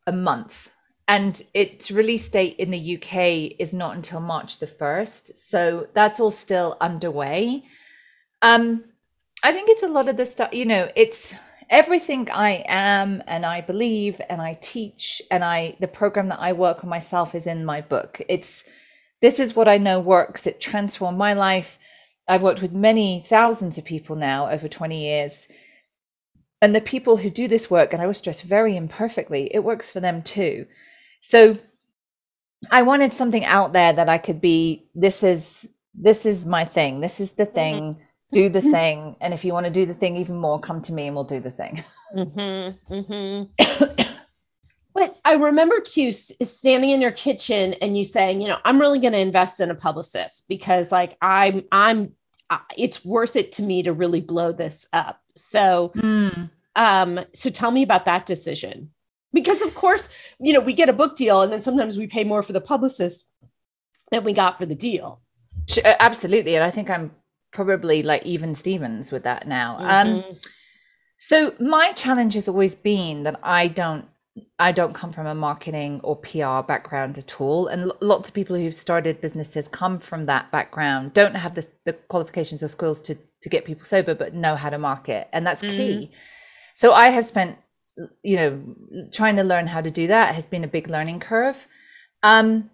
a 0.07 0.11
month 0.11 0.69
and 1.07 1.43
its 1.53 1.91
release 1.91 2.27
date 2.29 2.55
in 2.57 2.71
the 2.71 2.97
uk 2.97 3.15
is 3.59 3.73
not 3.73 3.95
until 3.95 4.19
march 4.19 4.59
the 4.59 4.67
1st 4.67 5.35
so 5.35 5.87
that's 5.93 6.19
all 6.19 6.31
still 6.31 6.77
underway 6.81 7.63
um 8.41 8.83
i 9.43 9.51
think 9.51 9.69
it's 9.69 9.83
a 9.83 9.87
lot 9.87 10.07
of 10.07 10.17
the 10.17 10.25
stuff 10.25 10.53
you 10.53 10.65
know 10.65 10.89
it's 10.95 11.35
everything 11.69 12.29
I 12.29 12.63
am 12.67 13.23
and 13.27 13.45
I 13.45 13.61
believe 13.61 14.21
and 14.29 14.41
I 14.41 14.57
teach 14.61 15.21
and 15.31 15.43
I 15.43 15.75
the 15.79 15.87
program 15.87 16.29
that 16.29 16.39
I 16.39 16.53
work 16.53 16.83
on 16.83 16.89
myself 16.89 17.33
is 17.35 17.47
in 17.47 17.65
my 17.65 17.81
book. 17.81 18.21
It's 18.29 18.65
this 19.21 19.39
is 19.39 19.55
what 19.55 19.67
I 19.67 19.77
know 19.77 19.99
works. 19.99 20.45
It 20.45 20.59
transformed 20.59 21.17
my 21.17 21.33
life. 21.33 21.79
I've 22.27 22.43
worked 22.43 22.61
with 22.61 22.71
many 22.71 23.19
thousands 23.19 23.77
of 23.77 23.85
people 23.85 24.15
now 24.15 24.49
over 24.49 24.67
20 24.67 24.99
years. 24.99 25.47
And 26.61 26.73
the 26.73 26.81
people 26.81 27.17
who 27.17 27.29
do 27.29 27.47
this 27.47 27.69
work, 27.69 27.93
and 27.93 28.01
I 28.01 28.07
was 28.07 28.17
stressed 28.17 28.43
very 28.43 28.75
imperfectly, 28.75 29.53
it 29.53 29.63
works 29.63 29.91
for 29.91 29.99
them 29.99 30.21
too. 30.21 30.65
So 31.27 31.57
I 32.69 32.83
wanted 32.83 33.13
something 33.13 33.43
out 33.45 33.73
there 33.73 33.91
that 33.93 34.09
I 34.09 34.19
could 34.19 34.39
be, 34.39 34.87
this 34.93 35.23
is 35.23 35.67
this 35.93 36.25
is 36.25 36.45
my 36.45 36.65
thing. 36.65 36.99
This 36.99 37.19
is 37.19 37.33
the 37.33 37.45
mm-hmm. 37.45 37.53
thing. 37.53 37.83
Mm-hmm 37.83 38.01
do 38.31 38.49
the 38.49 38.61
thing 38.61 39.15
and 39.21 39.33
if 39.33 39.45
you 39.45 39.53
want 39.53 39.65
to 39.65 39.71
do 39.71 39.85
the 39.85 39.93
thing 39.93 40.17
even 40.17 40.35
more 40.35 40.59
come 40.59 40.81
to 40.81 40.91
me 40.91 41.07
and 41.07 41.15
we'll 41.15 41.23
do 41.23 41.39
the 41.39 41.49
thing 41.49 41.81
mm-hmm, 42.13 42.93
mm-hmm. 42.93 44.13
but 44.93 45.17
i 45.23 45.33
remember 45.33 45.79
too 45.79 46.11
standing 46.11 46.89
in 46.89 46.99
your 46.99 47.11
kitchen 47.11 47.73
and 47.75 47.97
you 47.97 48.03
saying 48.03 48.41
you 48.41 48.47
know 48.49 48.57
i'm 48.65 48.81
really 48.81 48.99
going 48.99 49.13
to 49.13 49.19
invest 49.19 49.61
in 49.61 49.71
a 49.71 49.75
publicist 49.75 50.49
because 50.49 50.91
like 50.91 51.15
i'm 51.21 51.63
i'm 51.71 52.11
it's 52.77 53.05
worth 53.05 53.37
it 53.37 53.53
to 53.53 53.63
me 53.63 53.81
to 53.81 53.93
really 53.93 54.21
blow 54.21 54.51
this 54.51 54.85
up 54.91 55.21
so 55.35 55.93
mm. 55.95 56.49
um 56.75 57.19
so 57.33 57.49
tell 57.49 57.71
me 57.71 57.83
about 57.83 58.03
that 58.03 58.25
decision 58.25 58.89
because 59.35 59.61
of 59.61 59.75
course 59.75 60.09
you 60.39 60.51
know 60.53 60.59
we 60.59 60.73
get 60.73 60.89
a 60.89 60.93
book 61.01 61.15
deal 61.15 61.43
and 61.43 61.53
then 61.53 61.61
sometimes 61.61 61.97
we 61.97 62.07
pay 62.07 62.23
more 62.23 62.41
for 62.41 62.53
the 62.53 62.61
publicist 62.73 63.25
than 64.11 64.23
we 64.23 64.33
got 64.33 64.57
for 64.57 64.65
the 64.65 64.75
deal 64.75 65.21
absolutely 65.85 66.55
and 66.55 66.63
i 66.63 66.71
think 66.71 66.89
i'm 66.89 67.11
probably 67.55 68.03
like 68.03 68.23
even 68.25 68.53
Stevens 68.53 69.11
with 69.11 69.23
that 69.23 69.47
now. 69.47 69.77
Um, 69.79 70.07
mm-hmm. 70.07 70.29
Um, 70.29 70.37
so 71.17 71.53
my 71.59 71.93
challenge 71.93 72.33
has 72.33 72.47
always 72.47 72.75
been 72.75 73.23
that 73.23 73.39
I 73.41 73.69
don't 73.69 74.05
I 74.59 74.73
don't 74.73 74.93
come 74.93 75.13
from 75.13 75.27
a 75.27 75.33
marketing 75.33 76.01
or 76.03 76.17
PR 76.17 76.59
background 76.61 77.17
at 77.17 77.39
all. 77.39 77.67
And 77.67 77.89
lots 78.01 78.27
of 78.27 78.35
people 78.35 78.57
who've 78.57 78.75
started 78.75 79.21
businesses 79.21 79.69
come 79.69 79.97
from 79.97 80.25
that 80.25 80.51
background, 80.51 81.13
don't 81.13 81.35
have 81.35 81.55
the, 81.55 81.65
the 81.85 81.93
qualifications 81.93 82.61
or 82.61 82.67
skills 82.67 83.01
to, 83.03 83.15
to 83.41 83.49
get 83.49 83.63
people 83.63 83.85
sober, 83.85 84.13
but 84.13 84.33
know 84.33 84.57
how 84.57 84.69
to 84.69 84.77
market. 84.77 85.29
And 85.31 85.47
that's 85.47 85.61
mm-hmm. 85.61 85.77
key. 85.77 86.11
So 86.73 86.91
I 86.91 87.11
have 87.11 87.25
spent, 87.25 87.57
you 88.23 88.35
know, 88.35 88.75
trying 89.11 89.35
to 89.37 89.43
learn 89.43 89.67
how 89.67 89.81
to 89.81 89.91
do 89.91 90.07
that 90.07 90.35
has 90.35 90.47
been 90.47 90.63
a 90.63 90.67
big 90.67 90.89
learning 90.89 91.19
curve. 91.19 91.67
Um, 92.23 92.69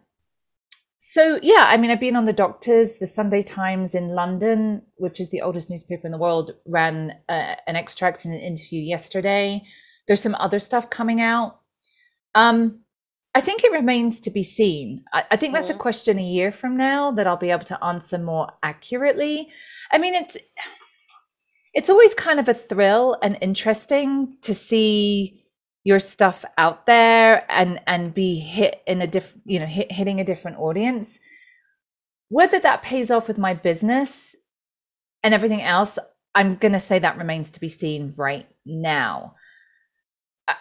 so 0.98 1.40
yeah, 1.42 1.66
I 1.68 1.78
mean, 1.78 1.92
I've 1.92 2.00
been 2.00 2.16
on 2.16 2.26
the 2.26 2.34
Doctors, 2.34 3.00
the 3.00 3.08
Sunday 3.08 3.44
Times 3.44 3.96
in 3.96 4.10
London, 4.10 4.84
which 4.98 5.20
is 5.20 5.30
the 5.30 5.42
oldest 5.42 5.70
newspaper 5.70 6.06
in 6.06 6.12
the 6.12 6.18
world, 6.18 6.56
ran 6.66 7.18
uh, 7.28 7.56
an 7.68 7.76
extract 7.76 8.24
in 8.24 8.32
an 8.32 8.40
interview 8.40 8.82
yesterday. 8.82 9.64
There's 10.08 10.22
some 10.22 10.36
other 10.36 10.60
stuff 10.60 10.90
coming 10.90 11.20
out. 11.20 11.60
Um, 12.36 12.82
I 13.34 13.42
think 13.42 13.64
it 13.64 13.72
remains 13.72 14.20
to 14.22 14.32
be 14.32 14.44
seen. 14.44 15.04
I, 15.14 15.24
I 15.32 15.38
think 15.38 15.54
that's 15.54 15.68
mm-hmm. 15.68 15.78
a 15.78 15.82
question 15.82 16.20
a 16.20 16.24
year 16.24 16.52
from 16.52 16.78
now 16.78 17.12
that 17.12 17.28
I'll 17.28 17.38
be 17.38 17.52
able 17.52 17.66
to 17.66 17.84
answer 17.84 18.18
more 18.18 18.52
accurately. 18.62 19.50
I 19.92 19.98
mean, 19.98 20.16
it's 20.16 20.38
it's 21.74 21.90
always 21.90 22.14
kind 22.14 22.40
of 22.40 22.50
a 22.50 22.54
thrill 22.54 23.18
and 23.22 23.38
interesting 23.42 24.36
to 24.42 24.54
see 24.54 25.42
your 25.84 26.00
stuff 26.00 26.46
out 26.58 26.86
there 26.86 27.46
and 27.50 27.82
and 27.88 28.14
be 28.14 28.40
hit 28.40 28.82
in 28.86 29.02
a 29.02 29.08
different 29.08 29.42
you 29.46 29.60
know 29.60 29.66
hit, 29.66 29.92
hitting 29.92 30.20
a 30.20 30.24
different 30.26 30.60
audience. 30.60 31.20
Whether 32.30 32.60
that 32.60 32.82
pays 32.82 33.12
off 33.12 33.28
with 33.28 33.38
my 33.38 33.54
business 33.54 34.36
and 35.24 35.34
everything 35.34 35.62
else 35.62 35.98
i'm 36.34 36.56
going 36.56 36.72
to 36.72 36.80
say 36.80 36.98
that 37.00 37.18
remains 37.18 37.52
to 37.52 37.60
be 37.60 37.68
seen 37.68 38.14
right 38.18 38.48
now. 38.66 39.36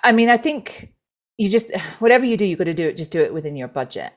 I 0.03 0.12
mean 0.12 0.29
i 0.29 0.37
think 0.37 0.94
you 1.37 1.51
just 1.51 1.77
whatever 1.99 2.25
you 2.25 2.37
do 2.37 2.46
you 2.46 2.57
got 2.57 2.64
to 2.64 2.75
do 2.75 2.88
it 2.88 2.96
just 2.96 3.12
do 3.12 3.20
it 3.20 3.35
within 3.35 3.57
your 3.57 3.68
budget. 3.68 4.12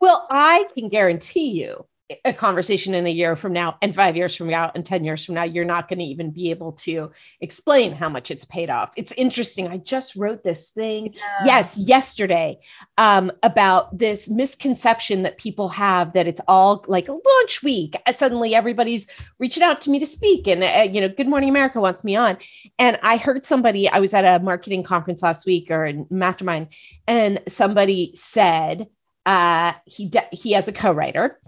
Well 0.00 0.26
i 0.30 0.64
can 0.74 0.88
guarantee 0.88 1.50
you 1.50 1.84
a 2.24 2.32
conversation 2.32 2.94
in 2.94 3.06
a 3.06 3.10
year 3.10 3.36
from 3.36 3.52
now 3.52 3.76
and 3.80 3.94
five 3.94 4.16
years 4.16 4.34
from 4.34 4.48
now 4.48 4.70
and 4.74 4.84
10 4.84 5.04
years 5.04 5.24
from 5.24 5.34
now, 5.34 5.44
you're 5.44 5.64
not 5.64 5.88
going 5.88 5.98
to 5.98 6.04
even 6.04 6.30
be 6.30 6.50
able 6.50 6.72
to 6.72 7.10
explain 7.40 7.92
how 7.92 8.08
much 8.08 8.30
it's 8.30 8.44
paid 8.44 8.70
off. 8.70 8.92
It's 8.96 9.12
interesting. 9.12 9.68
I 9.68 9.78
just 9.78 10.16
wrote 10.16 10.42
this 10.42 10.70
thing, 10.70 11.14
yeah. 11.14 11.44
yes, 11.44 11.78
yesterday, 11.78 12.58
um, 12.98 13.32
about 13.42 13.96
this 13.96 14.28
misconception 14.28 15.22
that 15.22 15.38
people 15.38 15.68
have 15.70 16.12
that 16.12 16.26
it's 16.26 16.40
all 16.48 16.84
like 16.88 17.08
a 17.08 17.12
launch 17.12 17.62
week. 17.62 18.00
And 18.06 18.16
suddenly 18.16 18.54
everybody's 18.54 19.10
reaching 19.38 19.62
out 19.62 19.80
to 19.82 19.90
me 19.90 19.98
to 19.98 20.06
speak. 20.06 20.46
And, 20.46 20.62
uh, 20.62 20.90
you 20.90 21.00
know, 21.00 21.08
Good 21.08 21.28
Morning 21.28 21.48
America 21.48 21.80
wants 21.80 22.04
me 22.04 22.16
on. 22.16 22.36
And 22.78 22.98
I 23.02 23.16
heard 23.16 23.44
somebody, 23.44 23.88
I 23.88 24.00
was 24.00 24.14
at 24.14 24.24
a 24.24 24.42
marketing 24.42 24.82
conference 24.82 25.22
last 25.22 25.46
week 25.46 25.70
or 25.70 25.86
a 25.86 26.04
mastermind, 26.10 26.68
and 27.06 27.40
somebody 27.48 28.12
said, 28.14 28.88
uh, 29.26 29.72
he 29.86 30.08
de- 30.08 30.28
he 30.32 30.52
has 30.52 30.68
a 30.68 30.72
co-writer 30.72 31.38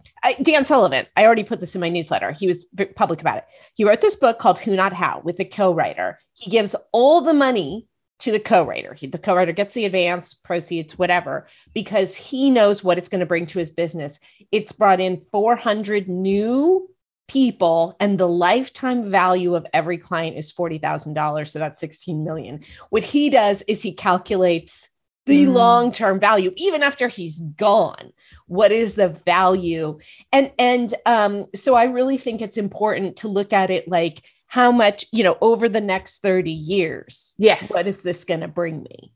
Dan 0.43 0.65
Sullivan, 0.65 1.07
I 1.17 1.27
already 1.27 1.45
put 1.45 1.61
this 1.61 1.75
in 1.75 1.81
my 1.81 1.91
newsletter. 1.91 2.33
He 2.33 2.47
was 2.47 2.67
public 2.97 3.21
about 3.21 3.39
it. 3.39 3.45
He 3.75 3.85
wrote 3.85 4.01
this 4.01 4.17
book 4.17 4.39
called 4.39 4.59
Who 4.59 4.75
Not 4.75 4.93
How 4.93 5.21
with 5.23 5.39
a 5.39 5.45
co-writer. 5.45 6.19
He 6.33 6.51
gives 6.51 6.75
all 6.93 7.21
the 7.21 7.35
money 7.35 7.87
to 8.21 8.33
the 8.33 8.41
co-writer. 8.41 8.95
He, 8.95 9.07
the 9.07 9.19
co-writer 9.19 9.53
gets 9.53 9.75
the 9.75 9.85
advance 9.85 10.33
proceeds, 10.33 10.99
whatever, 10.99 11.47
because 11.75 12.17
he 12.17 12.49
knows 12.49 12.83
what 12.83 12.97
it's 12.97 13.09
going 13.09 13.21
to 13.21 13.27
bring 13.27 13.45
to 13.47 13.59
his 13.59 13.71
business. 13.71 14.19
It's 14.51 14.73
brought 14.73 15.01
in 15.01 15.21
400 15.21 16.09
new 16.09 16.89
people 17.29 17.97
and 18.01 18.19
the 18.19 18.29
lifetime 18.29 19.11
value 19.11 19.55
of 19.55 19.67
every 19.73 19.97
client 19.97 20.37
is 20.37 20.53
$40,000 20.53 21.49
so 21.49 21.59
that's 21.59 21.81
16 21.81 22.23
million. 22.23 22.61
What 22.91 23.03
he 23.03 23.31
does 23.31 23.63
is 23.63 23.83
he 23.83 23.95
calculates 23.95 24.91
the 25.27 25.47
mm. 25.47 25.53
long-term 25.53 26.21
value 26.21 26.53
even 26.57 26.83
after 26.83 27.09
he's 27.09 27.39
gone 27.39 28.13
what 28.47 28.73
is 28.73 28.95
the 28.95 29.09
value 29.09 29.99
and 30.33 30.53
and 30.59 30.95
um 31.07 31.47
so 31.55 31.75
i 31.75 31.85
really 31.85 32.19
think 32.19 32.41
it's 32.41 32.59
important 32.59 33.17
to 33.17 33.29
look 33.29 33.53
at 33.53 33.71
it 33.71 33.89
like 33.89 34.23
how 34.47 34.71
much 34.71 35.07
you 35.13 35.25
know 35.25 35.37
over 35.41 35.69
the 35.69 35.81
next 35.81 36.21
30 36.21 36.51
years 36.51 37.35
yes 37.39 37.71
what 37.71 37.87
is 37.87 38.03
this 38.03 38.25
going 38.25 38.41
to 38.41 38.49
bring 38.49 38.83
me 38.83 39.13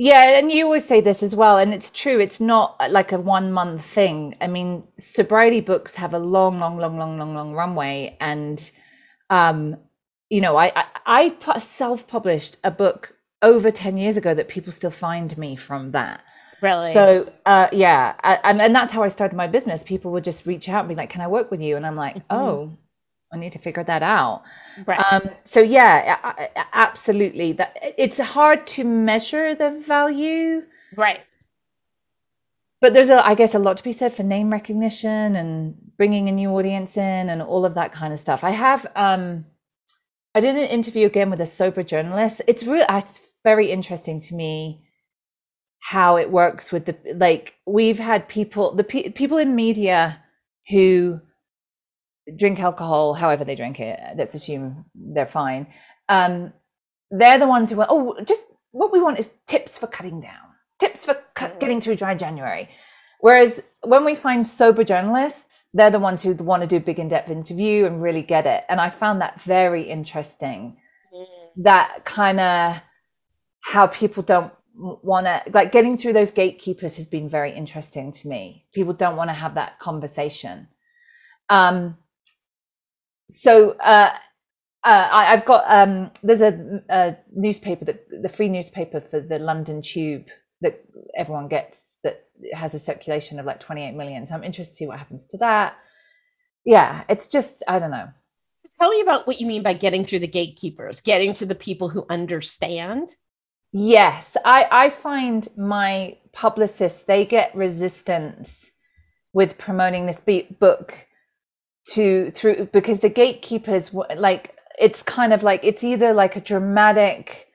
yeah, 0.00 0.38
and 0.38 0.52
you 0.52 0.64
always 0.64 0.86
say 0.86 1.00
this 1.00 1.24
as 1.24 1.34
well, 1.34 1.58
and 1.58 1.74
it's 1.74 1.90
true. 1.90 2.20
It's 2.20 2.38
not 2.38 2.80
like 2.92 3.10
a 3.10 3.18
one 3.18 3.50
month 3.50 3.84
thing. 3.84 4.36
I 4.40 4.46
mean, 4.46 4.84
sobriety 4.96 5.60
books 5.60 5.96
have 5.96 6.14
a 6.14 6.20
long, 6.20 6.60
long, 6.60 6.78
long, 6.78 6.96
long, 6.98 7.18
long, 7.18 7.34
long 7.34 7.52
runway, 7.52 8.16
and 8.20 8.70
um, 9.28 9.76
you 10.30 10.40
know, 10.40 10.56
I 10.56 10.72
I, 11.04 11.34
I 11.44 11.58
self 11.58 12.06
published 12.06 12.58
a 12.62 12.70
book 12.70 13.17
over 13.42 13.70
10 13.70 13.96
years 13.96 14.16
ago 14.16 14.34
that 14.34 14.48
people 14.48 14.72
still 14.72 14.90
find 14.90 15.36
me 15.38 15.56
from 15.56 15.92
that. 15.92 16.22
Really? 16.60 16.92
So, 16.92 17.32
uh, 17.46 17.68
yeah. 17.72 18.14
I, 18.22 18.34
and, 18.44 18.60
and 18.60 18.74
that's 18.74 18.92
how 18.92 19.02
I 19.02 19.08
started 19.08 19.36
my 19.36 19.46
business. 19.46 19.82
People 19.82 20.10
would 20.12 20.24
just 20.24 20.46
reach 20.46 20.68
out 20.68 20.80
and 20.80 20.88
be 20.88 20.94
like, 20.94 21.10
can 21.10 21.20
I 21.20 21.28
work 21.28 21.50
with 21.50 21.60
you? 21.60 21.76
And 21.76 21.86
I'm 21.86 21.96
like, 21.96 22.16
mm-hmm. 22.16 22.36
oh, 22.36 22.76
I 23.32 23.36
need 23.36 23.52
to 23.52 23.58
figure 23.58 23.84
that 23.84 24.02
out. 24.02 24.42
Right. 24.86 25.00
Um, 25.12 25.30
so 25.44 25.60
yeah, 25.60 26.34
absolutely. 26.72 27.52
That 27.52 27.76
it's 27.96 28.18
hard 28.18 28.66
to 28.68 28.84
measure 28.84 29.54
the 29.54 29.70
value. 29.70 30.62
Right. 30.96 31.20
But 32.80 32.94
there's 32.94 33.10
a, 33.10 33.24
I 33.26 33.34
guess, 33.34 33.54
a 33.54 33.58
lot 33.58 33.76
to 33.78 33.84
be 33.84 33.92
said 33.92 34.12
for 34.12 34.22
name 34.22 34.50
recognition 34.50 35.36
and 35.36 35.76
bringing 35.96 36.28
a 36.28 36.32
new 36.32 36.50
audience 36.50 36.96
in 36.96 37.28
and 37.28 37.42
all 37.42 37.64
of 37.64 37.74
that 37.74 37.92
kind 37.92 38.12
of 38.12 38.20
stuff. 38.20 38.44
I 38.44 38.50
have, 38.50 38.86
um, 38.94 39.46
I 40.34 40.40
did 40.40 40.54
an 40.54 40.62
interview 40.62 41.06
again 41.06 41.28
with 41.28 41.40
a 41.40 41.46
sober 41.46 41.82
journalist. 41.82 42.40
It's 42.46 42.64
really, 42.64 42.86
it's 42.88 43.27
very 43.44 43.70
interesting 43.70 44.20
to 44.20 44.34
me 44.34 44.82
how 45.80 46.16
it 46.16 46.30
works 46.30 46.72
with 46.72 46.86
the 46.86 46.96
like 47.14 47.54
we've 47.66 47.98
had 47.98 48.28
people 48.28 48.74
the 48.74 48.84
pe- 48.84 49.10
people 49.10 49.38
in 49.38 49.54
media 49.54 50.22
who 50.68 51.20
drink 52.36 52.60
alcohol 52.60 53.14
however 53.14 53.44
they 53.44 53.54
drink 53.54 53.80
it 53.80 53.98
let's 54.16 54.34
assume 54.34 54.84
they're 54.94 55.26
fine 55.26 55.66
um 56.08 56.52
they're 57.10 57.38
the 57.38 57.46
ones 57.46 57.70
who 57.70 57.80
are 57.80 57.86
oh 57.88 58.16
just 58.24 58.42
what 58.72 58.92
we 58.92 59.00
want 59.00 59.18
is 59.18 59.30
tips 59.46 59.78
for 59.78 59.86
cutting 59.86 60.20
down 60.20 60.48
tips 60.78 61.04
for 61.04 61.16
cut, 61.34 61.58
getting 61.60 61.80
through 61.80 61.96
dry 61.96 62.14
january. 62.14 62.68
Whereas 63.20 63.60
when 63.82 64.04
we 64.04 64.14
find 64.14 64.46
sober 64.46 64.84
journalists 64.84 65.66
they're 65.74 65.90
the 65.90 65.98
ones 65.98 66.22
who 66.22 66.34
want 66.34 66.62
to 66.62 66.68
do 66.68 66.78
big 66.80 66.98
in-depth 66.98 67.30
interview 67.30 67.84
and 67.84 68.02
really 68.02 68.22
get 68.22 68.46
it 68.46 68.64
and 68.68 68.80
i 68.80 68.90
found 68.90 69.20
that 69.20 69.40
very 69.40 69.82
interesting. 69.82 70.76
Mm. 71.14 71.26
that 71.64 72.04
kind 72.04 72.38
of 72.40 72.76
how 73.60 73.86
people 73.86 74.22
don't 74.22 74.52
want 74.78 75.26
to 75.26 75.42
like 75.52 75.72
getting 75.72 75.96
through 75.96 76.12
those 76.12 76.30
gatekeepers 76.30 76.96
has 76.96 77.06
been 77.06 77.28
very 77.28 77.52
interesting 77.52 78.12
to 78.12 78.28
me. 78.28 78.64
People 78.72 78.92
don't 78.92 79.16
want 79.16 79.28
to 79.28 79.34
have 79.34 79.54
that 79.54 79.78
conversation. 79.78 80.68
Um 81.48 81.98
so 83.28 83.72
uh, 83.72 84.16
uh 84.84 85.08
I, 85.12 85.24
have 85.24 85.44
got 85.44 85.64
um 85.66 86.12
there's 86.22 86.42
a, 86.42 86.82
a 86.88 87.16
newspaper 87.34 87.84
that 87.86 88.06
the 88.22 88.28
free 88.28 88.48
newspaper 88.48 89.00
for 89.00 89.20
the 89.20 89.38
london 89.38 89.82
tube 89.82 90.26
that 90.62 90.82
everyone 91.16 91.48
gets 91.48 91.98
that 92.04 92.26
has 92.54 92.74
a 92.74 92.78
circulation 92.78 93.38
of 93.38 93.46
like 93.46 93.60
28 93.60 93.92
million. 93.92 94.26
So 94.26 94.34
i'm 94.34 94.44
interested 94.44 94.72
to 94.72 94.76
see 94.76 94.86
what 94.86 94.98
happens 94.98 95.26
to 95.28 95.38
that. 95.38 95.76
Yeah 96.64 97.02
it's 97.08 97.26
just 97.26 97.64
i 97.66 97.78
don't 97.78 97.90
know. 97.90 98.08
Tell 98.78 98.90
me 98.90 99.00
about 99.00 99.26
what 99.26 99.40
you 99.40 99.46
mean 99.48 99.64
by 99.64 99.72
getting 99.72 100.04
through 100.04 100.20
the 100.20 100.28
gatekeepers 100.28 101.00
getting 101.00 101.34
to 101.34 101.46
the 101.46 101.56
people 101.56 101.88
who 101.88 102.06
understand 102.08 103.16
Yes, 103.72 104.36
I, 104.44 104.66
I 104.70 104.88
find 104.90 105.48
my 105.56 106.18
publicists, 106.32 107.02
they 107.02 107.26
get 107.26 107.54
resistance 107.54 108.70
with 109.32 109.58
promoting 109.58 110.06
this 110.06 110.20
book 110.58 111.06
to 111.90 112.30
through 112.32 112.66
because 112.72 113.00
the 113.00 113.08
gatekeepers 113.08 113.94
like 114.16 114.56
it's 114.78 115.02
kind 115.02 115.32
of 115.32 115.42
like 115.42 115.64
it's 115.64 115.84
either 115.84 116.12
like 116.12 116.36
a 116.36 116.40
dramatic 116.40 117.48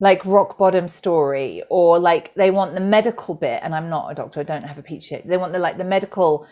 like 0.00 0.24
rock 0.24 0.58
bottom 0.58 0.88
story 0.88 1.62
or 1.70 1.98
like 1.98 2.34
they 2.34 2.50
want 2.50 2.74
the 2.74 2.80
medical 2.80 3.34
bit 3.34 3.60
and 3.62 3.74
i'm 3.74 3.90
not 3.90 4.10
a 4.10 4.14
doctor 4.14 4.40
i 4.40 4.44
don't 4.44 4.64
have 4.64 4.78
a 4.78 5.00
shit 5.00 5.26
they 5.26 5.36
want 5.36 5.52
the 5.52 5.58
like 5.58 5.78
the 5.78 5.84
medical 5.84 6.46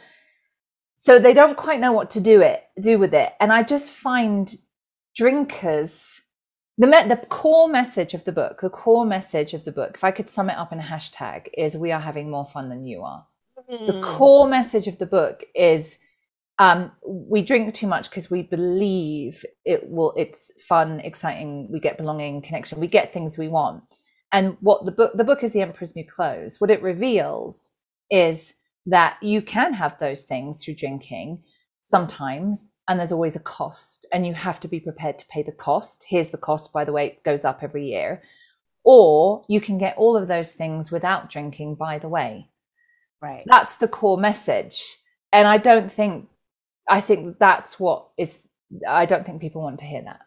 so 0.96 1.18
they 1.18 1.34
don't 1.34 1.56
quite 1.56 1.80
know 1.80 1.92
what 1.92 2.10
to 2.10 2.20
do 2.20 2.40
it 2.40 2.64
do 2.80 2.98
with 2.98 3.14
it. 3.14 3.32
And 3.40 3.52
i 3.52 3.62
just 3.62 3.92
find 3.92 4.54
drinkers 5.16 6.21
the 6.78 6.86
me- 6.86 7.08
the 7.08 7.16
core 7.28 7.68
message 7.68 8.14
of 8.14 8.24
the 8.24 8.32
book, 8.32 8.60
the 8.60 8.70
core 8.70 9.04
message 9.04 9.54
of 9.54 9.64
the 9.64 9.72
book, 9.72 9.92
if 9.94 10.04
I 10.04 10.10
could 10.10 10.30
sum 10.30 10.50
it 10.50 10.56
up 10.56 10.72
in 10.72 10.78
a 10.78 10.82
hashtag, 10.82 11.48
is 11.56 11.76
we 11.76 11.92
are 11.92 12.00
having 12.00 12.30
more 12.30 12.46
fun 12.46 12.68
than 12.68 12.84
you 12.84 13.02
are. 13.02 13.26
Mm. 13.70 13.86
The 13.86 14.00
core 14.00 14.48
message 14.48 14.86
of 14.86 14.98
the 14.98 15.06
book 15.06 15.44
is 15.54 15.98
um, 16.58 16.92
we 17.06 17.42
drink 17.42 17.74
too 17.74 17.86
much 17.86 18.08
because 18.08 18.30
we 18.30 18.42
believe 18.42 19.44
it 19.64 19.88
will. 19.88 20.12
It's 20.16 20.52
fun, 20.62 21.00
exciting. 21.00 21.68
We 21.70 21.80
get 21.80 21.98
belonging, 21.98 22.42
connection. 22.42 22.80
We 22.80 22.86
get 22.86 23.12
things 23.12 23.36
we 23.36 23.48
want. 23.48 23.84
And 24.32 24.56
what 24.60 24.86
the 24.86 24.92
book, 24.92 25.12
the 25.14 25.24
book 25.24 25.42
is 25.42 25.52
the 25.52 25.60
Emperor's 25.60 25.94
New 25.94 26.06
Clothes. 26.06 26.60
What 26.60 26.70
it 26.70 26.82
reveals 26.82 27.72
is 28.10 28.54
that 28.86 29.18
you 29.22 29.42
can 29.42 29.74
have 29.74 29.98
those 29.98 30.24
things 30.24 30.64
through 30.64 30.74
drinking 30.74 31.42
sometimes 31.82 32.72
and 32.92 33.00
there's 33.00 33.10
always 33.10 33.36
a 33.36 33.40
cost 33.40 34.04
and 34.12 34.26
you 34.26 34.34
have 34.34 34.60
to 34.60 34.68
be 34.68 34.78
prepared 34.78 35.18
to 35.18 35.26
pay 35.28 35.42
the 35.42 35.50
cost. 35.50 36.04
Here's 36.06 36.28
the 36.28 36.36
cost 36.36 36.74
by 36.74 36.84
the 36.84 36.92
way 36.92 37.06
it 37.06 37.24
goes 37.24 37.42
up 37.42 37.62
every 37.62 37.86
year. 37.86 38.22
Or 38.84 39.44
you 39.48 39.62
can 39.62 39.78
get 39.78 39.96
all 39.96 40.14
of 40.14 40.28
those 40.28 40.52
things 40.52 40.90
without 40.90 41.30
drinking 41.30 41.76
by 41.76 41.98
the 41.98 42.10
way. 42.10 42.50
Right. 43.22 43.44
That's 43.46 43.76
the 43.76 43.88
core 43.88 44.18
message. 44.18 44.98
And 45.32 45.48
i 45.48 45.56
don't 45.56 45.90
think 45.90 46.28
i 46.86 47.00
think 47.00 47.38
that's 47.38 47.80
what 47.80 48.08
is 48.18 48.50
i 48.86 49.06
don't 49.06 49.24
think 49.24 49.40
people 49.40 49.62
want 49.62 49.78
to 49.78 49.86
hear 49.86 50.02
that 50.02 50.20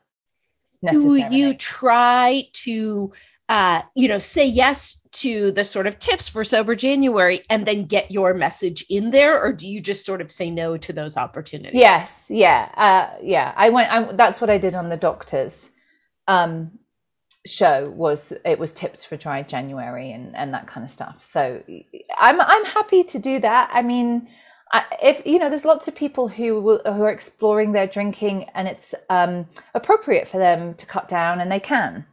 do 0.93 1.15
you 1.29 1.53
try 1.53 2.47
to 2.53 3.13
uh, 3.49 3.81
you 3.93 4.07
know, 4.07 4.19
say 4.19 4.45
yes 4.45 5.01
to 5.15 5.51
the 5.51 5.63
sort 5.63 5.87
of 5.87 5.97
tips 5.99 6.27
for 6.27 6.43
sober 6.43 6.75
January 6.75 7.41
and 7.49 7.65
then 7.65 7.85
get 7.85 8.11
your 8.11 8.33
message 8.33 8.85
in 8.89 9.11
there, 9.11 9.41
or 9.41 9.53
do 9.53 9.67
you 9.67 9.81
just 9.81 10.05
sort 10.05 10.21
of 10.21 10.31
say 10.31 10.51
no 10.51 10.77
to 10.77 10.93
those 10.93 11.17
opportunities? 11.17 11.79
Yes, 11.79 12.27
yeah, 12.29 12.69
uh, 12.75 13.17
yeah. 13.21 13.53
I 13.55 13.69
went. 13.69 13.91
I, 13.91 14.11
that's 14.13 14.41
what 14.41 14.49
I 14.49 14.57
did 14.57 14.75
on 14.75 14.89
the 14.89 14.97
doctors 14.97 15.71
um, 16.27 16.79
show. 17.45 17.89
Was 17.95 18.33
it 18.43 18.59
was 18.59 18.73
tips 18.73 19.05
for 19.05 19.15
dry 19.17 19.43
January 19.43 20.11
and 20.11 20.35
and 20.35 20.53
that 20.53 20.67
kind 20.67 20.83
of 20.83 20.91
stuff. 20.91 21.17
So 21.19 21.63
I'm 22.17 22.41
I'm 22.41 22.65
happy 22.65 23.03
to 23.05 23.19
do 23.19 23.39
that. 23.39 23.69
I 23.73 23.81
mean. 23.81 24.27
if 25.01 25.25
you 25.25 25.39
know, 25.39 25.47
there's 25.47 25.63
lots 25.63 25.87
of 25.87 25.95
people 25.95 26.27
who 26.27 26.59
will, 26.59 26.81
who 26.85 27.03
are 27.03 27.09
exploring 27.09 27.71
their 27.71 27.87
drinking, 27.87 28.49
and 28.55 28.67
it's 28.67 28.93
um, 29.09 29.47
appropriate 29.73 30.27
for 30.27 30.37
them 30.37 30.73
to 30.73 30.85
cut 30.85 31.07
down, 31.07 31.39
and 31.39 31.49
they 31.49 31.61
can 31.61 32.05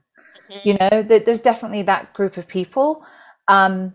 mm-hmm. 0.52 0.68
you 0.68 0.74
know 0.74 1.02
there's 1.02 1.40
definitely 1.40 1.82
that 1.82 2.12
group 2.14 2.36
of 2.36 2.46
people. 2.46 3.04
Um, 3.48 3.94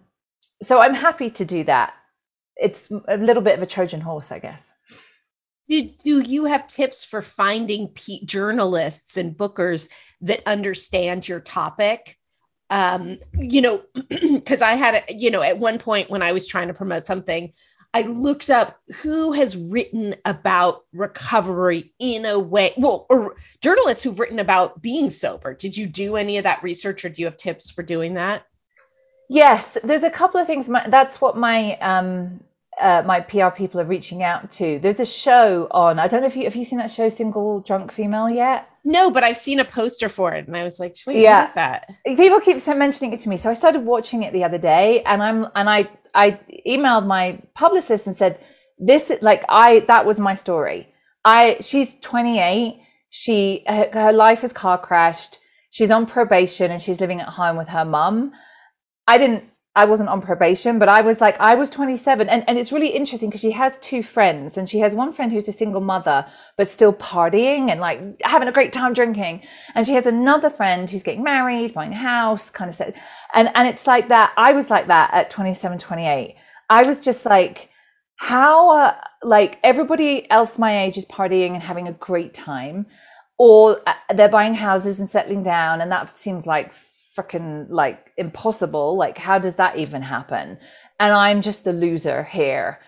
so 0.61 0.81
i'm 0.81 0.93
happy 0.93 1.29
to 1.29 1.45
do 1.45 1.63
that. 1.65 1.93
It's 2.55 2.91
a 3.07 3.17
little 3.17 3.43
bit 3.43 3.55
of 3.55 3.61
a 3.61 3.67
trojan 3.67 4.01
horse 4.01 4.31
i 4.31 4.39
guess. 4.39 4.69
Do, 5.69 5.89
do 6.03 6.21
you 6.21 6.45
have 6.45 6.67
tips 6.67 7.03
for 7.03 7.21
finding 7.21 7.89
p- 7.89 8.25
journalists 8.25 9.17
and 9.17 9.35
bookers 9.35 9.89
that 10.21 10.41
understand 10.45 11.27
your 11.27 11.41
topic? 11.41 12.17
Um, 12.69 13.19
you 13.37 13.61
know 13.61 13.83
because 14.09 14.61
i 14.61 14.73
had 14.73 15.03
a, 15.07 15.13
you 15.13 15.31
know 15.31 15.41
at 15.41 15.57
one 15.57 15.79
point 15.79 16.09
when 16.09 16.21
i 16.21 16.33
was 16.33 16.47
trying 16.47 16.67
to 16.67 16.73
promote 16.73 17.05
something 17.05 17.53
I 17.93 18.01
looked 18.01 18.49
up 18.49 18.79
who 19.01 19.31
has 19.31 19.57
written 19.57 20.15
about 20.25 20.83
recovery 20.93 21.93
in 21.99 22.25
a 22.25 22.37
way, 22.37 22.73
well, 22.77 23.05
or 23.09 23.35
journalists 23.61 24.03
who've 24.03 24.19
written 24.19 24.39
about 24.39 24.81
being 24.81 25.09
sober. 25.09 25.53
Did 25.53 25.75
you 25.75 25.87
do 25.87 26.15
any 26.15 26.37
of 26.37 26.43
that 26.43 26.61
research 26.61 27.05
or 27.05 27.09
do 27.09 27.21
you 27.21 27.25
have 27.25 27.37
tips 27.37 27.71
for 27.71 27.83
doing 27.83 28.13
that? 28.15 28.43
Yes, 29.29 29.77
there's 29.83 30.03
a 30.03 30.09
couple 30.09 30.39
of 30.39 30.47
things. 30.47 30.69
My, 30.69 30.87
that's 30.87 31.19
what 31.19 31.37
my 31.37 31.77
um, 31.79 32.41
uh, 32.79 33.03
my 33.05 33.19
PR 33.19 33.49
people 33.49 33.81
are 33.81 33.85
reaching 33.85 34.23
out 34.23 34.51
to. 34.51 34.79
There's 34.79 34.99
a 34.99 35.05
show 35.05 35.67
on. 35.71 35.99
I 35.99 36.07
don't 36.07 36.21
know 36.21 36.27
if 36.27 36.37
you 36.37 36.43
have 36.43 36.55
you 36.55 36.63
seen 36.63 36.79
that 36.79 36.91
show, 36.91 37.09
Single 37.09 37.61
Drunk 37.61 37.91
Female, 37.91 38.29
yet. 38.29 38.69
No, 38.89 39.11
but 39.11 39.21
I've 39.21 39.37
seen 39.37 39.59
a 39.59 39.65
poster 39.65 40.07
for 40.07 40.33
it, 40.33 40.47
and 40.47 40.55
I 40.55 40.63
was 40.63 40.79
like, 40.79 40.95
"Wait, 41.05 41.17
yeah. 41.17 41.41
what 41.41 41.49
is 41.49 41.55
that?" 41.55 41.89
People 42.05 42.39
keep 42.39 42.65
mentioning 42.77 43.11
it 43.11 43.19
to 43.19 43.27
me, 43.27 43.35
so 43.35 43.49
I 43.49 43.53
started 43.53 43.81
watching 43.81 44.23
it 44.23 44.31
the 44.31 44.45
other 44.45 44.57
day, 44.57 45.03
and 45.03 45.21
I'm 45.21 45.45
and 45.55 45.69
I 45.69 45.89
I 46.15 46.39
emailed 46.65 47.05
my 47.05 47.41
publicist 47.53 48.07
and 48.07 48.15
said, 48.15 48.39
"This 48.79 49.11
like 49.21 49.43
I 49.49 49.81
that 49.91 50.05
was 50.05 50.21
my 50.21 50.35
story. 50.35 50.87
I 51.25 51.57
she's 51.59 51.99
28. 51.99 52.79
She 53.09 53.65
her, 53.67 53.89
her 53.91 54.13
life 54.13 54.39
has 54.41 54.53
car 54.53 54.77
crashed. 54.77 55.39
She's 55.69 55.91
on 55.91 56.05
probation 56.05 56.71
and 56.71 56.81
she's 56.81 57.01
living 57.01 57.19
at 57.19 57.27
home 57.27 57.57
with 57.57 57.67
her 57.67 57.83
mum. 57.83 58.31
I 59.05 59.17
didn't 59.17 59.43
I 59.77 59.85
wasn't 59.85 60.09
on 60.09 60.21
probation, 60.23 60.79
but 60.79 60.89
I 60.89 61.01
was 61.01 61.21
like, 61.21 61.39
I 61.39 61.53
was 61.53 61.69
27. 61.69 62.27
And, 62.27 62.43
and 62.49 62.57
it's 62.57 62.71
really 62.71 62.89
interesting 62.89 63.29
because 63.29 63.41
she 63.41 63.51
has 63.51 63.77
two 63.77 64.01
friends 64.01 64.57
and 64.57 64.67
she 64.67 64.79
has 64.79 64.95
one 64.95 65.13
friend 65.13 65.31
who's 65.31 65.47
a 65.47 65.51
single 65.51 65.81
mother, 65.81 66.25
but 66.57 66.67
still 66.67 66.91
partying 66.91 67.69
and 67.69 67.79
like 67.79 68.01
having 68.23 68.47
a 68.47 68.51
great 68.51 68.73
time 68.73 68.93
drinking. 68.93 69.43
And 69.75 69.85
she 69.85 69.93
has 69.93 70.07
another 70.07 70.49
friend 70.49 70.89
who's 70.89 71.03
getting 71.03 71.21
married, 71.23 71.75
buying 71.75 71.91
a 71.91 71.95
house, 71.95 72.49
kind 72.49 72.69
of 72.69 72.73
stuff. 72.73 72.95
And, 73.35 73.51
and 73.53 73.67
it's 73.67 73.85
like 73.85 74.07
that. 74.07 74.33
I 74.35 74.53
was 74.53 74.71
like 74.71 74.87
that 74.87 75.13
at 75.13 75.29
27, 75.29 75.77
28. 75.77 76.35
I 76.71 76.81
was 76.81 76.99
just 76.99 77.23
like, 77.23 77.69
how, 78.15 78.71
uh, 78.71 78.95
like 79.21 79.59
everybody 79.63 80.29
else 80.31 80.57
my 80.57 80.85
age 80.85 80.97
is 80.97 81.05
partying 81.05 81.53
and 81.53 81.61
having 81.61 81.87
a 81.87 81.93
great 81.93 82.33
time 82.33 82.87
or 83.37 83.79
uh, 83.85 83.93
they're 84.15 84.27
buying 84.27 84.55
houses 84.55 84.99
and 84.99 85.07
settling 85.07 85.43
down. 85.43 85.81
And 85.81 85.91
that 85.91 86.17
seems 86.17 86.47
like 86.47 86.73
freaking 87.17 87.67
like 87.69 88.11
impossible. 88.17 88.95
Like, 88.95 89.17
how 89.17 89.39
does 89.39 89.55
that 89.55 89.77
even 89.77 90.01
happen? 90.01 90.57
And 90.99 91.13
I'm 91.13 91.41
just 91.41 91.63
the 91.63 91.73
loser 91.73 92.23
here, 92.23 92.79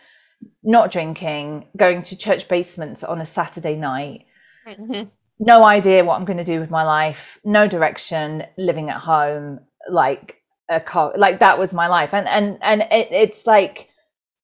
not 0.63 0.91
drinking, 0.91 1.67
going 1.75 2.01
to 2.03 2.17
church 2.17 2.47
basements 2.47 3.03
on 3.03 3.21
a 3.21 3.25
Saturday 3.25 3.75
night. 3.75 4.25
Mm-hmm. 4.67 5.09
No 5.39 5.63
idea 5.63 6.03
what 6.03 6.15
I'm 6.15 6.25
going 6.25 6.37
to 6.37 6.43
do 6.43 6.59
with 6.59 6.69
my 6.69 6.83
life, 6.83 7.39
no 7.43 7.67
direction, 7.67 8.43
living 8.57 8.89
at 8.89 8.97
home, 8.97 9.61
like 9.89 10.35
a 10.69 10.79
car, 10.79 11.13
like 11.15 11.39
that 11.39 11.57
was 11.57 11.73
my 11.73 11.87
life. 11.87 12.13
And, 12.13 12.27
and, 12.27 12.57
and 12.61 12.81
it, 12.81 13.11
it's 13.11 13.47
like, 13.47 13.89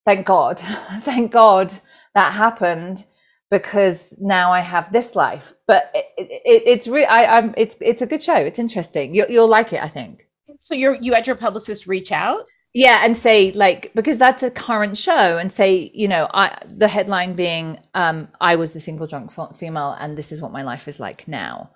thank 0.04 0.26
God, 0.26 0.58
thank 1.00 1.32
God 1.32 1.72
that 2.14 2.32
happened 2.32 3.04
because 3.50 4.14
now 4.18 4.52
I 4.52 4.60
have 4.60 4.92
this 4.92 5.14
life. 5.14 5.54
But 5.66 5.90
it, 5.94 6.06
it, 6.18 6.62
it's 6.66 6.88
really, 6.88 7.06
I, 7.06 7.38
am 7.38 7.54
it's 7.56 7.76
it's 7.80 8.02
a 8.02 8.06
good 8.06 8.22
show. 8.22 8.36
It's 8.36 8.58
interesting. 8.58 9.14
You, 9.14 9.26
you'll 9.28 9.48
like 9.48 9.72
it, 9.72 9.82
I 9.82 9.88
think. 9.88 10.26
So 10.60 10.74
you're 10.74 10.96
you 10.96 11.14
had 11.14 11.26
your 11.26 11.36
publicist 11.36 11.86
reach 11.86 12.12
out. 12.12 12.46
Yeah, 12.74 13.00
and 13.04 13.16
say 13.16 13.52
like 13.52 13.92
because 13.94 14.18
that's 14.18 14.42
a 14.42 14.50
current 14.50 14.98
show, 14.98 15.38
and 15.38 15.50
say 15.50 15.90
you 15.94 16.08
know 16.08 16.28
I 16.34 16.58
the 16.66 16.88
headline 16.88 17.34
being 17.34 17.78
um 17.94 18.28
I 18.40 18.56
was 18.56 18.72
the 18.72 18.80
single 18.80 19.06
drunk 19.06 19.32
female, 19.56 19.96
and 19.98 20.16
this 20.18 20.32
is 20.32 20.42
what 20.42 20.52
my 20.52 20.62
life 20.62 20.88
is 20.88 21.00
like 21.00 21.28
now, 21.28 21.70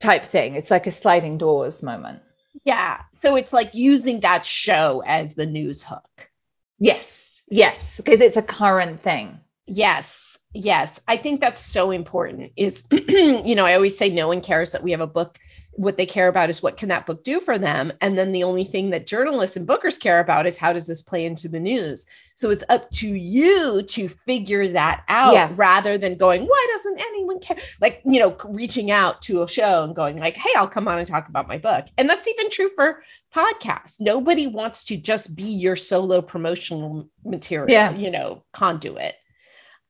type 0.00 0.24
thing. 0.24 0.54
It's 0.54 0.70
like 0.70 0.86
a 0.86 0.90
sliding 0.90 1.38
doors 1.38 1.82
moment. 1.82 2.22
Yeah, 2.64 3.00
so 3.22 3.36
it's 3.36 3.52
like 3.52 3.74
using 3.74 4.20
that 4.20 4.46
show 4.46 5.02
as 5.06 5.34
the 5.34 5.46
news 5.46 5.82
hook. 5.82 6.30
Yes, 6.78 7.42
yes, 7.50 7.96
because 7.96 8.20
it's 8.20 8.36
a 8.36 8.42
current 8.42 9.00
thing. 9.00 9.40
Yes, 9.66 10.27
Yes, 10.54 10.98
I 11.06 11.16
think 11.16 11.40
that's 11.40 11.60
so 11.60 11.90
important. 11.90 12.52
Is 12.56 12.84
you 12.90 13.54
know, 13.54 13.66
I 13.66 13.74
always 13.74 13.98
say 13.98 14.08
no 14.08 14.28
one 14.28 14.40
cares 14.40 14.72
that 14.72 14.82
we 14.82 14.90
have 14.92 15.00
a 15.00 15.06
book. 15.06 15.38
What 15.72 15.96
they 15.96 16.06
care 16.06 16.26
about 16.26 16.50
is 16.50 16.60
what 16.60 16.76
can 16.76 16.88
that 16.88 17.06
book 17.06 17.22
do 17.22 17.38
for 17.38 17.56
them, 17.56 17.92
and 18.00 18.18
then 18.18 18.32
the 18.32 18.42
only 18.42 18.64
thing 18.64 18.90
that 18.90 19.06
journalists 19.06 19.56
and 19.56 19.68
bookers 19.68 20.00
care 20.00 20.18
about 20.18 20.44
is 20.44 20.58
how 20.58 20.72
does 20.72 20.88
this 20.88 21.02
play 21.02 21.24
into 21.24 21.48
the 21.48 21.60
news. 21.60 22.04
So 22.34 22.50
it's 22.50 22.64
up 22.68 22.90
to 22.92 23.06
you 23.06 23.82
to 23.82 24.08
figure 24.08 24.66
that 24.68 25.04
out, 25.06 25.34
yes. 25.34 25.56
rather 25.56 25.96
than 25.96 26.16
going, 26.16 26.46
"Why 26.46 26.66
doesn't 26.74 27.00
anyone 27.00 27.38
care?" 27.38 27.58
Like 27.80 28.00
you 28.04 28.18
know, 28.18 28.36
reaching 28.46 28.90
out 28.90 29.22
to 29.22 29.42
a 29.42 29.48
show 29.48 29.84
and 29.84 29.94
going 29.94 30.18
like, 30.18 30.36
"Hey, 30.36 30.50
I'll 30.56 30.66
come 30.66 30.88
on 30.88 30.98
and 30.98 31.06
talk 31.06 31.28
about 31.28 31.46
my 31.46 31.58
book." 31.58 31.86
And 31.96 32.10
that's 32.10 32.26
even 32.26 32.50
true 32.50 32.70
for 32.74 33.02
podcasts. 33.32 34.00
Nobody 34.00 34.48
wants 34.48 34.82
to 34.84 34.96
just 34.96 35.36
be 35.36 35.44
your 35.44 35.76
solo 35.76 36.22
promotional 36.22 37.08
material, 37.24 37.70
yeah. 37.70 37.94
you 37.94 38.10
know, 38.10 38.42
conduit. 38.52 39.14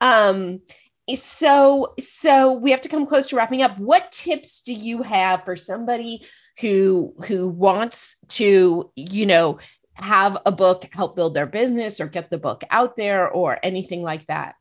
Um, 0.01 0.61
so 1.15 1.95
so 1.99 2.53
we 2.53 2.71
have 2.71 2.83
to 2.83 2.89
come 2.89 3.07
close 3.07 3.29
to 3.29 3.37
wrapping 3.37 3.63
up. 3.63 3.79
What 3.79 4.13
tips 4.13 4.61
do 4.61 4.75
you 4.75 5.03
have 5.03 5.45
for 5.45 5.57
somebody 5.57 6.27
who 6.61 7.15
who 7.27 7.49
wants 7.49 8.17
to, 8.29 8.91
you 8.95 9.27
know, 9.27 9.59
have 9.95 10.39
a 10.45 10.53
book 10.53 10.89
help 10.93 11.17
build 11.17 11.35
their 11.35 11.47
business 11.47 12.01
or 12.01 12.07
get 12.07 12.31
the 12.31 12.39
book 12.39 12.63
out 12.71 12.97
there 12.97 13.29
or 13.29 13.59
anything 13.63 14.03
like 14.03 14.27
that? 14.27 14.55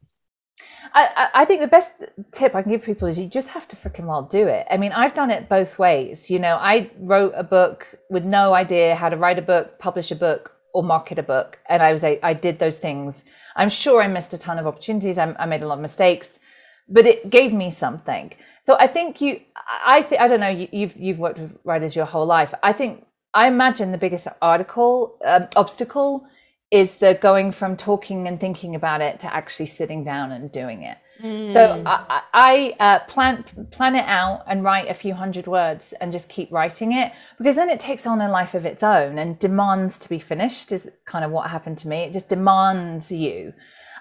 I, 0.93 1.29
I 1.35 1.45
think 1.45 1.61
the 1.61 1.67
best 1.67 2.05
tip 2.31 2.55
I 2.55 2.63
can 2.63 2.71
give 2.71 2.83
people 2.83 3.07
is 3.07 3.19
you 3.19 3.27
just 3.27 3.49
have 3.49 3.67
to 3.67 3.75
freaking 3.75 4.05
well 4.05 4.23
do 4.23 4.47
it. 4.47 4.65
I 4.71 4.77
mean, 4.77 4.91
I've 4.91 5.13
done 5.13 5.29
it 5.29 5.49
both 5.49 5.77
ways. 5.77 6.31
You 6.31 6.39
know, 6.39 6.55
I 6.55 6.89
wrote 6.97 7.33
a 7.35 7.43
book 7.43 7.95
with 8.09 8.23
no 8.23 8.53
idea 8.53 8.95
how 8.95 9.09
to 9.09 9.17
write 9.17 9.37
a 9.37 9.43
book, 9.43 9.79
publish 9.79 10.11
a 10.11 10.15
book, 10.15 10.53
or 10.73 10.83
market 10.83 11.19
a 11.19 11.23
book, 11.23 11.59
and 11.69 11.81
I 11.81 11.91
was 11.91 12.03
I, 12.03 12.19
I 12.21 12.33
did 12.33 12.59
those 12.59 12.77
things 12.77 13.25
I'm 13.57 13.69
sure 13.69 14.01
I 14.01 14.07
missed 14.07 14.33
a 14.33 14.37
ton 14.37 14.59
of 14.59 14.67
opportunities. 14.67 15.17
I, 15.17 15.35
I 15.37 15.45
made 15.45 15.63
a 15.63 15.67
lot 15.67 15.79
of 15.79 15.81
mistakes, 15.81 16.39
but 16.87 17.05
it 17.05 17.29
gave 17.29 17.53
me 17.53 17.69
something. 17.71 18.33
So 18.61 18.77
I 18.79 18.87
think 18.87 19.19
you, 19.19 19.41
I 19.85 20.01
think, 20.03 20.21
I 20.21 20.27
don't 20.27 20.39
know, 20.39 20.47
you, 20.47 20.67
you've, 20.71 20.95
you've 20.95 21.19
worked 21.19 21.39
with 21.39 21.57
writers 21.63 21.95
your 21.95 22.05
whole 22.05 22.25
life. 22.25 22.53
I 22.63 22.71
think, 22.71 23.05
I 23.33 23.47
imagine 23.47 23.91
the 23.91 23.97
biggest 23.97 24.27
article, 24.41 25.17
um, 25.25 25.47
obstacle 25.55 26.27
is 26.71 26.97
the 26.97 27.17
going 27.21 27.51
from 27.51 27.75
talking 27.77 28.27
and 28.27 28.39
thinking 28.39 28.75
about 28.75 29.01
it 29.01 29.19
to 29.21 29.33
actually 29.33 29.65
sitting 29.65 30.03
down 30.03 30.31
and 30.31 30.51
doing 30.51 30.83
it. 30.83 30.97
Mm. 31.21 31.47
So 31.47 31.81
I, 31.85 32.21
I 32.33 32.75
uh, 32.79 32.99
plan 33.05 33.43
plan 33.71 33.95
it 33.95 34.05
out 34.05 34.43
and 34.47 34.63
write 34.63 34.89
a 34.89 34.93
few 34.93 35.13
hundred 35.13 35.47
words 35.47 35.93
and 35.99 36.11
just 36.11 36.29
keep 36.29 36.51
writing 36.51 36.91
it 36.91 37.11
because 37.37 37.55
then 37.55 37.69
it 37.69 37.79
takes 37.79 38.05
on 38.05 38.21
a 38.21 38.29
life 38.29 38.53
of 38.53 38.65
its 38.65 38.83
own 38.83 39.17
and 39.17 39.39
demands 39.39 39.97
to 39.99 40.09
be 40.09 40.19
finished. 40.19 40.71
Is 40.71 40.89
kind 41.05 41.25
of 41.25 41.31
what 41.31 41.49
happened 41.49 41.77
to 41.79 41.87
me. 41.87 42.03
It 42.03 42.13
just 42.13 42.29
demands 42.29 43.11
you. 43.11 43.53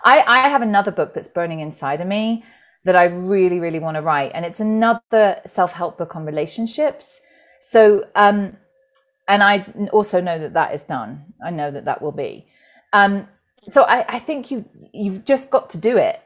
I, 0.04 0.22
I 0.22 0.48
have 0.48 0.62
another 0.62 0.90
book 0.90 1.14
that's 1.14 1.28
burning 1.28 1.60
inside 1.60 2.00
of 2.00 2.06
me 2.06 2.44
that 2.84 2.96
I 2.96 3.04
really 3.04 3.60
really 3.60 3.78
want 3.78 3.96
to 3.96 4.02
write, 4.02 4.32
and 4.34 4.44
it's 4.44 4.60
another 4.60 5.40
self 5.46 5.72
help 5.72 5.98
book 5.98 6.16
on 6.16 6.26
relationships. 6.26 7.20
So 7.60 8.04
um, 8.14 8.58
and 9.28 9.42
I 9.42 9.66
also 9.92 10.20
know 10.20 10.38
that 10.38 10.54
that 10.54 10.74
is 10.74 10.82
done. 10.84 11.34
I 11.44 11.50
know 11.50 11.70
that 11.70 11.86
that 11.86 12.02
will 12.02 12.12
be. 12.12 12.46
Um, 12.92 13.28
so 13.68 13.82
I, 13.82 14.04
I 14.16 14.18
think 14.18 14.50
you 14.50 14.64
you've 14.92 15.24
just 15.24 15.50
got 15.50 15.70
to 15.70 15.78
do 15.78 15.96
it 15.96 16.20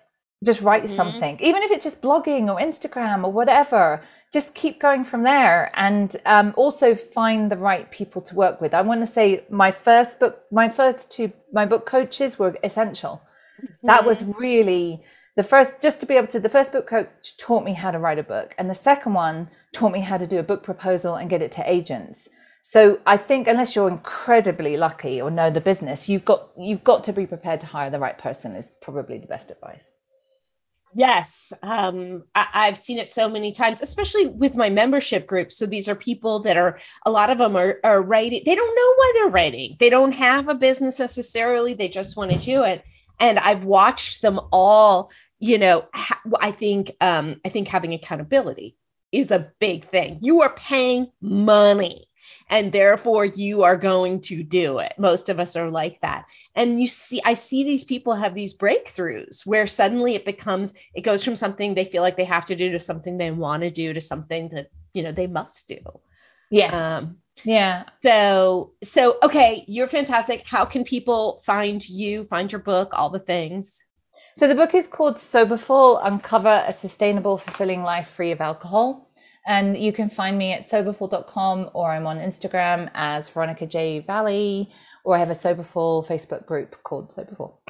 just 0.45 0.63
write 0.63 0.85
mm-hmm. 0.85 0.95
something. 0.95 1.41
Even 1.41 1.63
if 1.63 1.71
it's 1.71 1.85
just 1.85 2.01
blogging 2.03 2.49
or 2.49 2.59
instagram 2.59 3.25
or 3.25 3.33
whatever 3.33 4.03
just 4.33 4.55
keep 4.55 4.81
going 4.81 5.03
from 5.03 5.25
there 5.25 5.73
and 5.75 6.17
um, 6.25 6.55
also 6.57 6.95
find 6.95 7.51
the 7.51 7.57
right 7.57 7.91
people 7.91 8.23
to 8.23 8.35
work 8.35 8.61
with. 8.61 8.75
I 8.75 8.83
want 8.83 9.01
to 9.01 9.07
say 9.07 9.45
my 9.51 9.71
first 9.71 10.21
book 10.21 10.43
my 10.53 10.69
first 10.69 11.11
two 11.11 11.33
my 11.53 11.67
book 11.67 11.87
coaches 11.87 12.39
were 12.39 12.57
essential. 12.63 13.23
Mm-hmm. 13.61 13.89
that 13.89 14.07
was 14.07 14.25
really 14.41 15.03
the 15.37 15.43
first 15.43 15.83
just 15.83 16.01
to 16.01 16.07
be 16.07 16.15
able 16.15 16.29
to 16.29 16.41
the 16.41 16.49
first 16.49 16.73
book 16.73 16.87
coach 16.87 17.37
taught 17.37 17.63
me 17.63 17.75
how 17.75 17.91
to 17.91 17.99
write 17.99 18.19
a 18.19 18.23
book 18.23 18.55
and 18.57 18.71
the 18.71 18.75
second 18.75 19.13
one 19.13 19.51
taught 19.75 19.93
me 19.93 20.01
how 20.01 20.17
to 20.17 20.27
do 20.27 20.39
a 20.39 20.43
book 20.43 20.63
proposal 20.63 21.17
and 21.17 21.29
get 21.29 21.43
it 21.43 21.53
to 21.53 21.71
agents. 21.71 22.29
So 22.63 23.01
i 23.07 23.17
think 23.17 23.49
unless 23.49 23.75
you're 23.75 23.89
incredibly 23.89 24.77
lucky 24.77 25.21
or 25.21 25.31
know 25.31 25.51
the 25.51 25.61
business 25.61 26.09
you've 26.09 26.25
got 26.25 26.51
you've 26.57 26.85
got 26.85 27.05
to 27.05 27.13
be 27.13 27.27
prepared 27.27 27.61
to 27.63 27.67
hire 27.67 27.91
the 27.91 27.99
right 27.99 28.17
person 28.17 28.55
is 28.55 28.73
probably 28.81 29.19
the 29.19 29.27
best 29.27 29.51
advice 29.51 29.93
Yes, 30.95 31.53
um, 31.63 32.25
I, 32.35 32.67
have 32.67 32.79
seen 32.79 32.99
it 32.99 33.09
so 33.09 33.29
many 33.29 33.53
times, 33.53 33.81
especially 33.81 34.27
with 34.27 34.57
my 34.57 34.69
membership 34.71 35.27
group. 35.27 35.53
So 35.53 35.65
these 35.65 35.89
are 35.89 35.95
people 35.95 36.41
that 36.41 36.57
are 36.57 36.81
a 37.07 37.11
lot 37.11 37.31
of 37.31 37.39
them 37.39 37.57
are, 37.57 37.79
are 37.85 38.03
writing. 38.03 38.43
They 38.45 38.57
don't 38.57 38.75
know 38.75 38.95
why 38.97 39.13
they're 39.15 39.31
writing. 39.31 39.77
They 39.79 39.91
don't 39.91 40.13
have 40.13 40.49
a 40.49 40.55
business 40.55 40.99
necessarily. 40.99 41.75
They 41.75 41.89
just 41.89 42.17
want 42.17 42.33
to 42.33 42.39
do 42.39 42.65
it. 42.65 42.83
And 43.21 43.39
I've 43.39 43.65
watched 43.65 44.23
them 44.23 44.41
all. 44.53 45.13
You 45.39 45.59
know, 45.59 45.89
ha- 45.95 46.21
I 46.41 46.51
think 46.51 46.93
um, 47.01 47.41
I 47.45 47.51
think 47.51 47.69
having 47.69 47.95
accountability 47.95 48.77
is 49.13 49.31
a 49.31 49.53
big 49.61 49.85
thing. 49.85 50.19
You 50.23 50.43
are 50.43 50.55
paying 50.55 51.13
money 51.21 52.09
and 52.51 52.73
therefore 52.73 53.25
you 53.25 53.63
are 53.63 53.77
going 53.77 54.21
to 54.21 54.43
do 54.43 54.79
it. 54.79 54.93
Most 54.99 55.29
of 55.29 55.39
us 55.39 55.57
are 55.57 55.71
like 55.71 56.01
that. 56.03 56.27
And 56.57 56.81
you 56.81 56.89
see, 56.89 57.23
I 57.25 57.35
see 57.35 57.65
these 57.65 57.85
people 57.85 58.15
have 58.15 58.35
these 58.35 58.57
breakthroughs 58.57 59.47
where 59.47 59.67
suddenly 59.67 60.17
it 60.17 60.25
becomes, 60.25 60.75
it 60.95 61.03
goes 61.03 61.25
from 61.25 61.37
something 61.37 61.75
they 61.75 61.85
feel 61.85 62.03
like 62.03 62.17
they 62.17 62.25
have 62.25 62.45
to 62.47 62.57
do 62.57 62.71
to 62.73 62.81
something 62.81 63.17
they 63.17 63.31
want 63.31 63.63
to 63.63 63.71
do 63.71 63.95
to 63.95 64.01
something 64.01 64.49
that, 64.51 64.67
you 64.93 65.03
know, 65.03 65.13
they 65.13 65.29
must 65.29 65.69
do. 65.69 65.79
Yes. 66.51 67.05
Um, 67.05 67.19
yeah. 67.45 67.85
So, 68.03 68.73
so, 68.83 69.17
okay, 69.23 69.65
you're 69.69 69.87
fantastic. 69.87 70.43
How 70.45 70.65
can 70.65 70.83
people 70.83 71.41
find 71.47 71.89
you, 71.89 72.25
find 72.25 72.51
your 72.51 72.61
book, 72.61 72.91
all 72.93 73.11
the 73.11 73.21
things? 73.21 73.85
So 74.35 74.49
the 74.49 74.55
book 74.55 74.75
is 74.75 74.89
called 74.89 75.19
Soberful 75.19 75.99
Uncover 75.99 76.65
a 76.67 76.73
Sustainable, 76.73 77.39
Fulfilling 77.39 77.83
Life 77.83 78.09
Free 78.09 78.33
of 78.33 78.41
Alcohol. 78.41 79.07
And 79.47 79.77
you 79.77 79.93
can 79.93 80.09
find 80.09 80.37
me 80.37 80.53
at 80.53 80.65
soberful.com 80.65 81.71
or 81.73 81.91
I'm 81.91 82.07
on 82.07 82.19
Instagram 82.19 82.91
as 82.95 83.29
Veronica 83.31 83.67
J. 83.67 84.01
Valli, 84.01 84.71
or 85.05 85.17
I 85.17 85.19
have 85.19 85.31
a 85.31 85.35
Soberful 85.35 86.05
Facebook 86.09 86.47
group 86.47 86.77
called 86.83 87.13
Soberful. 87.13 87.63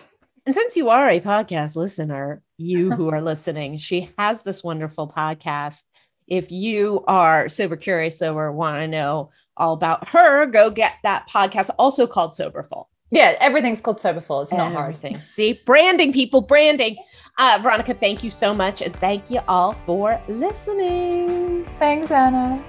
And 0.47 0.55
since 0.55 0.77
you 0.77 0.89
are 0.89 1.09
a 1.09 1.21
podcast 1.21 1.77
listener, 1.77 2.43
you 2.59 2.91
who 2.91 3.09
are 3.11 3.23
listening, 3.23 3.77
she 3.77 4.11
has 4.19 4.43
this 4.43 4.65
wonderful 4.65 5.09
podcast. 5.09 5.83
If 6.27 6.51
you 6.51 7.05
are 7.07 7.49
sober 7.49 7.77
curious 7.77 8.23
or 8.23 8.53
want 8.53 8.81
to 8.81 8.89
know 8.89 9.31
all 9.57 9.75
about 9.75 10.09
her, 10.09 10.47
go 10.47 10.71
get 10.71 10.95
that 11.03 11.29
podcast, 11.29 11.71
also 11.79 12.07
called 12.07 12.35
Soberful. 12.35 12.89
Yeah, 13.11 13.35
everything's 13.41 13.81
called 13.81 14.01
Soberful. 14.01 14.43
It's 14.43 14.53
not 14.53 14.73
Everything. 14.73 15.15
hard. 15.15 15.27
See, 15.27 15.55
branding, 15.67 16.13
people, 16.13 16.41
branding. 16.41 16.97
Uh, 17.39 17.59
Veronica, 17.61 17.93
thank 17.95 18.23
you 18.23 18.31
so 18.31 18.55
much. 18.55 18.83
And 18.83 18.95
thank 18.97 19.31
you 19.31 19.41
all 19.49 19.75
for 19.85 20.21
listening. 20.29 21.65
Thanks, 21.79 22.11
Anna. 22.13 22.63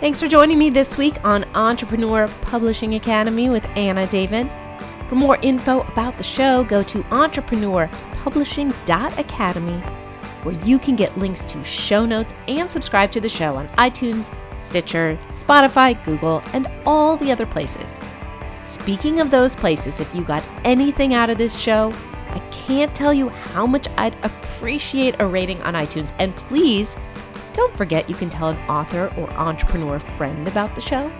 Thanks 0.00 0.20
for 0.20 0.26
joining 0.26 0.58
me 0.58 0.68
this 0.68 0.98
week 0.98 1.14
on 1.24 1.44
Entrepreneur 1.54 2.26
Publishing 2.42 2.96
Academy 2.96 3.48
with 3.50 3.64
Anna 3.76 4.04
David. 4.08 4.50
For 5.06 5.14
more 5.14 5.38
info 5.42 5.82
about 5.82 6.16
the 6.18 6.24
show, 6.24 6.64
go 6.64 6.82
to 6.82 6.98
entrepreneurpublishing.academy, 7.04 9.78
where 10.42 10.54
you 10.64 10.78
can 10.80 10.96
get 10.96 11.16
links 11.16 11.44
to 11.44 11.62
show 11.62 12.04
notes 12.04 12.34
and 12.48 12.68
subscribe 12.68 13.12
to 13.12 13.20
the 13.20 13.28
show 13.28 13.54
on 13.54 13.68
iTunes, 13.70 14.34
Stitcher, 14.60 15.16
Spotify, 15.34 15.94
Google, 16.04 16.42
and 16.52 16.66
all 16.84 17.16
the 17.16 17.30
other 17.30 17.46
places. 17.46 18.00
Speaking 18.64 19.20
of 19.20 19.30
those 19.30 19.56
places, 19.56 20.00
if 20.00 20.14
you 20.14 20.22
got 20.24 20.44
anything 20.64 21.14
out 21.14 21.30
of 21.30 21.38
this 21.38 21.58
show, 21.58 21.92
I 22.28 22.38
can't 22.50 22.94
tell 22.94 23.12
you 23.12 23.28
how 23.28 23.66
much 23.66 23.88
I'd 23.96 24.14
appreciate 24.24 25.16
a 25.18 25.26
rating 25.26 25.60
on 25.62 25.74
iTunes. 25.74 26.14
And 26.18 26.34
please 26.36 26.96
don't 27.52 27.76
forget 27.76 28.08
you 28.08 28.14
can 28.14 28.30
tell 28.30 28.50
an 28.50 28.56
author 28.68 29.12
or 29.18 29.30
entrepreneur 29.32 29.98
friend 29.98 30.46
about 30.46 30.74
the 30.74 30.80
show. 30.80 31.12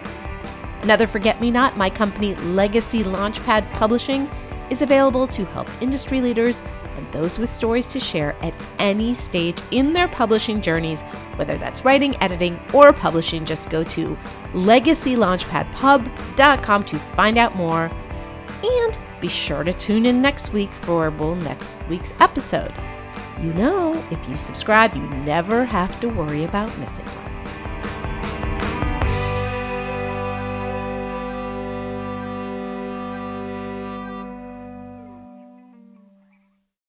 Another 0.82 1.06
Forget 1.06 1.40
Me 1.40 1.50
Not, 1.50 1.76
my 1.76 1.90
company 1.90 2.34
Legacy 2.36 3.02
Launchpad 3.02 3.70
Publishing, 3.72 4.30
is 4.70 4.82
available 4.82 5.26
to 5.26 5.44
help 5.46 5.68
industry 5.82 6.20
leaders 6.20 6.62
and 6.96 7.12
those 7.12 7.38
with 7.38 7.48
stories 7.48 7.86
to 7.88 8.00
share 8.00 8.34
at 8.42 8.54
any 8.78 9.12
stage 9.14 9.56
in 9.70 9.92
their 9.92 10.08
publishing 10.08 10.60
journeys, 10.60 11.02
whether 11.36 11.56
that's 11.56 11.84
writing, 11.84 12.20
editing, 12.22 12.58
or 12.72 12.92
publishing. 12.92 13.44
Just 13.44 13.70
go 13.70 13.84
to 13.84 14.18
legacylaunchpadpub.com 14.52 16.84
to 16.84 16.98
find 16.98 17.38
out 17.38 17.54
more. 17.56 17.90
And 18.62 18.98
be 19.20 19.28
sure 19.28 19.64
to 19.64 19.72
tune 19.72 20.04
in 20.06 20.20
next 20.20 20.52
week 20.52 20.70
for 20.70 21.10
well, 21.10 21.36
next 21.36 21.76
week's 21.88 22.12
episode. 22.20 22.74
You 23.40 23.54
know, 23.54 23.94
if 24.10 24.28
you 24.28 24.36
subscribe, 24.36 24.94
you 24.94 25.08
never 25.24 25.64
have 25.64 25.98
to 26.00 26.08
worry 26.08 26.44
about 26.44 26.76
missing 26.78 27.06
one. 27.06 27.21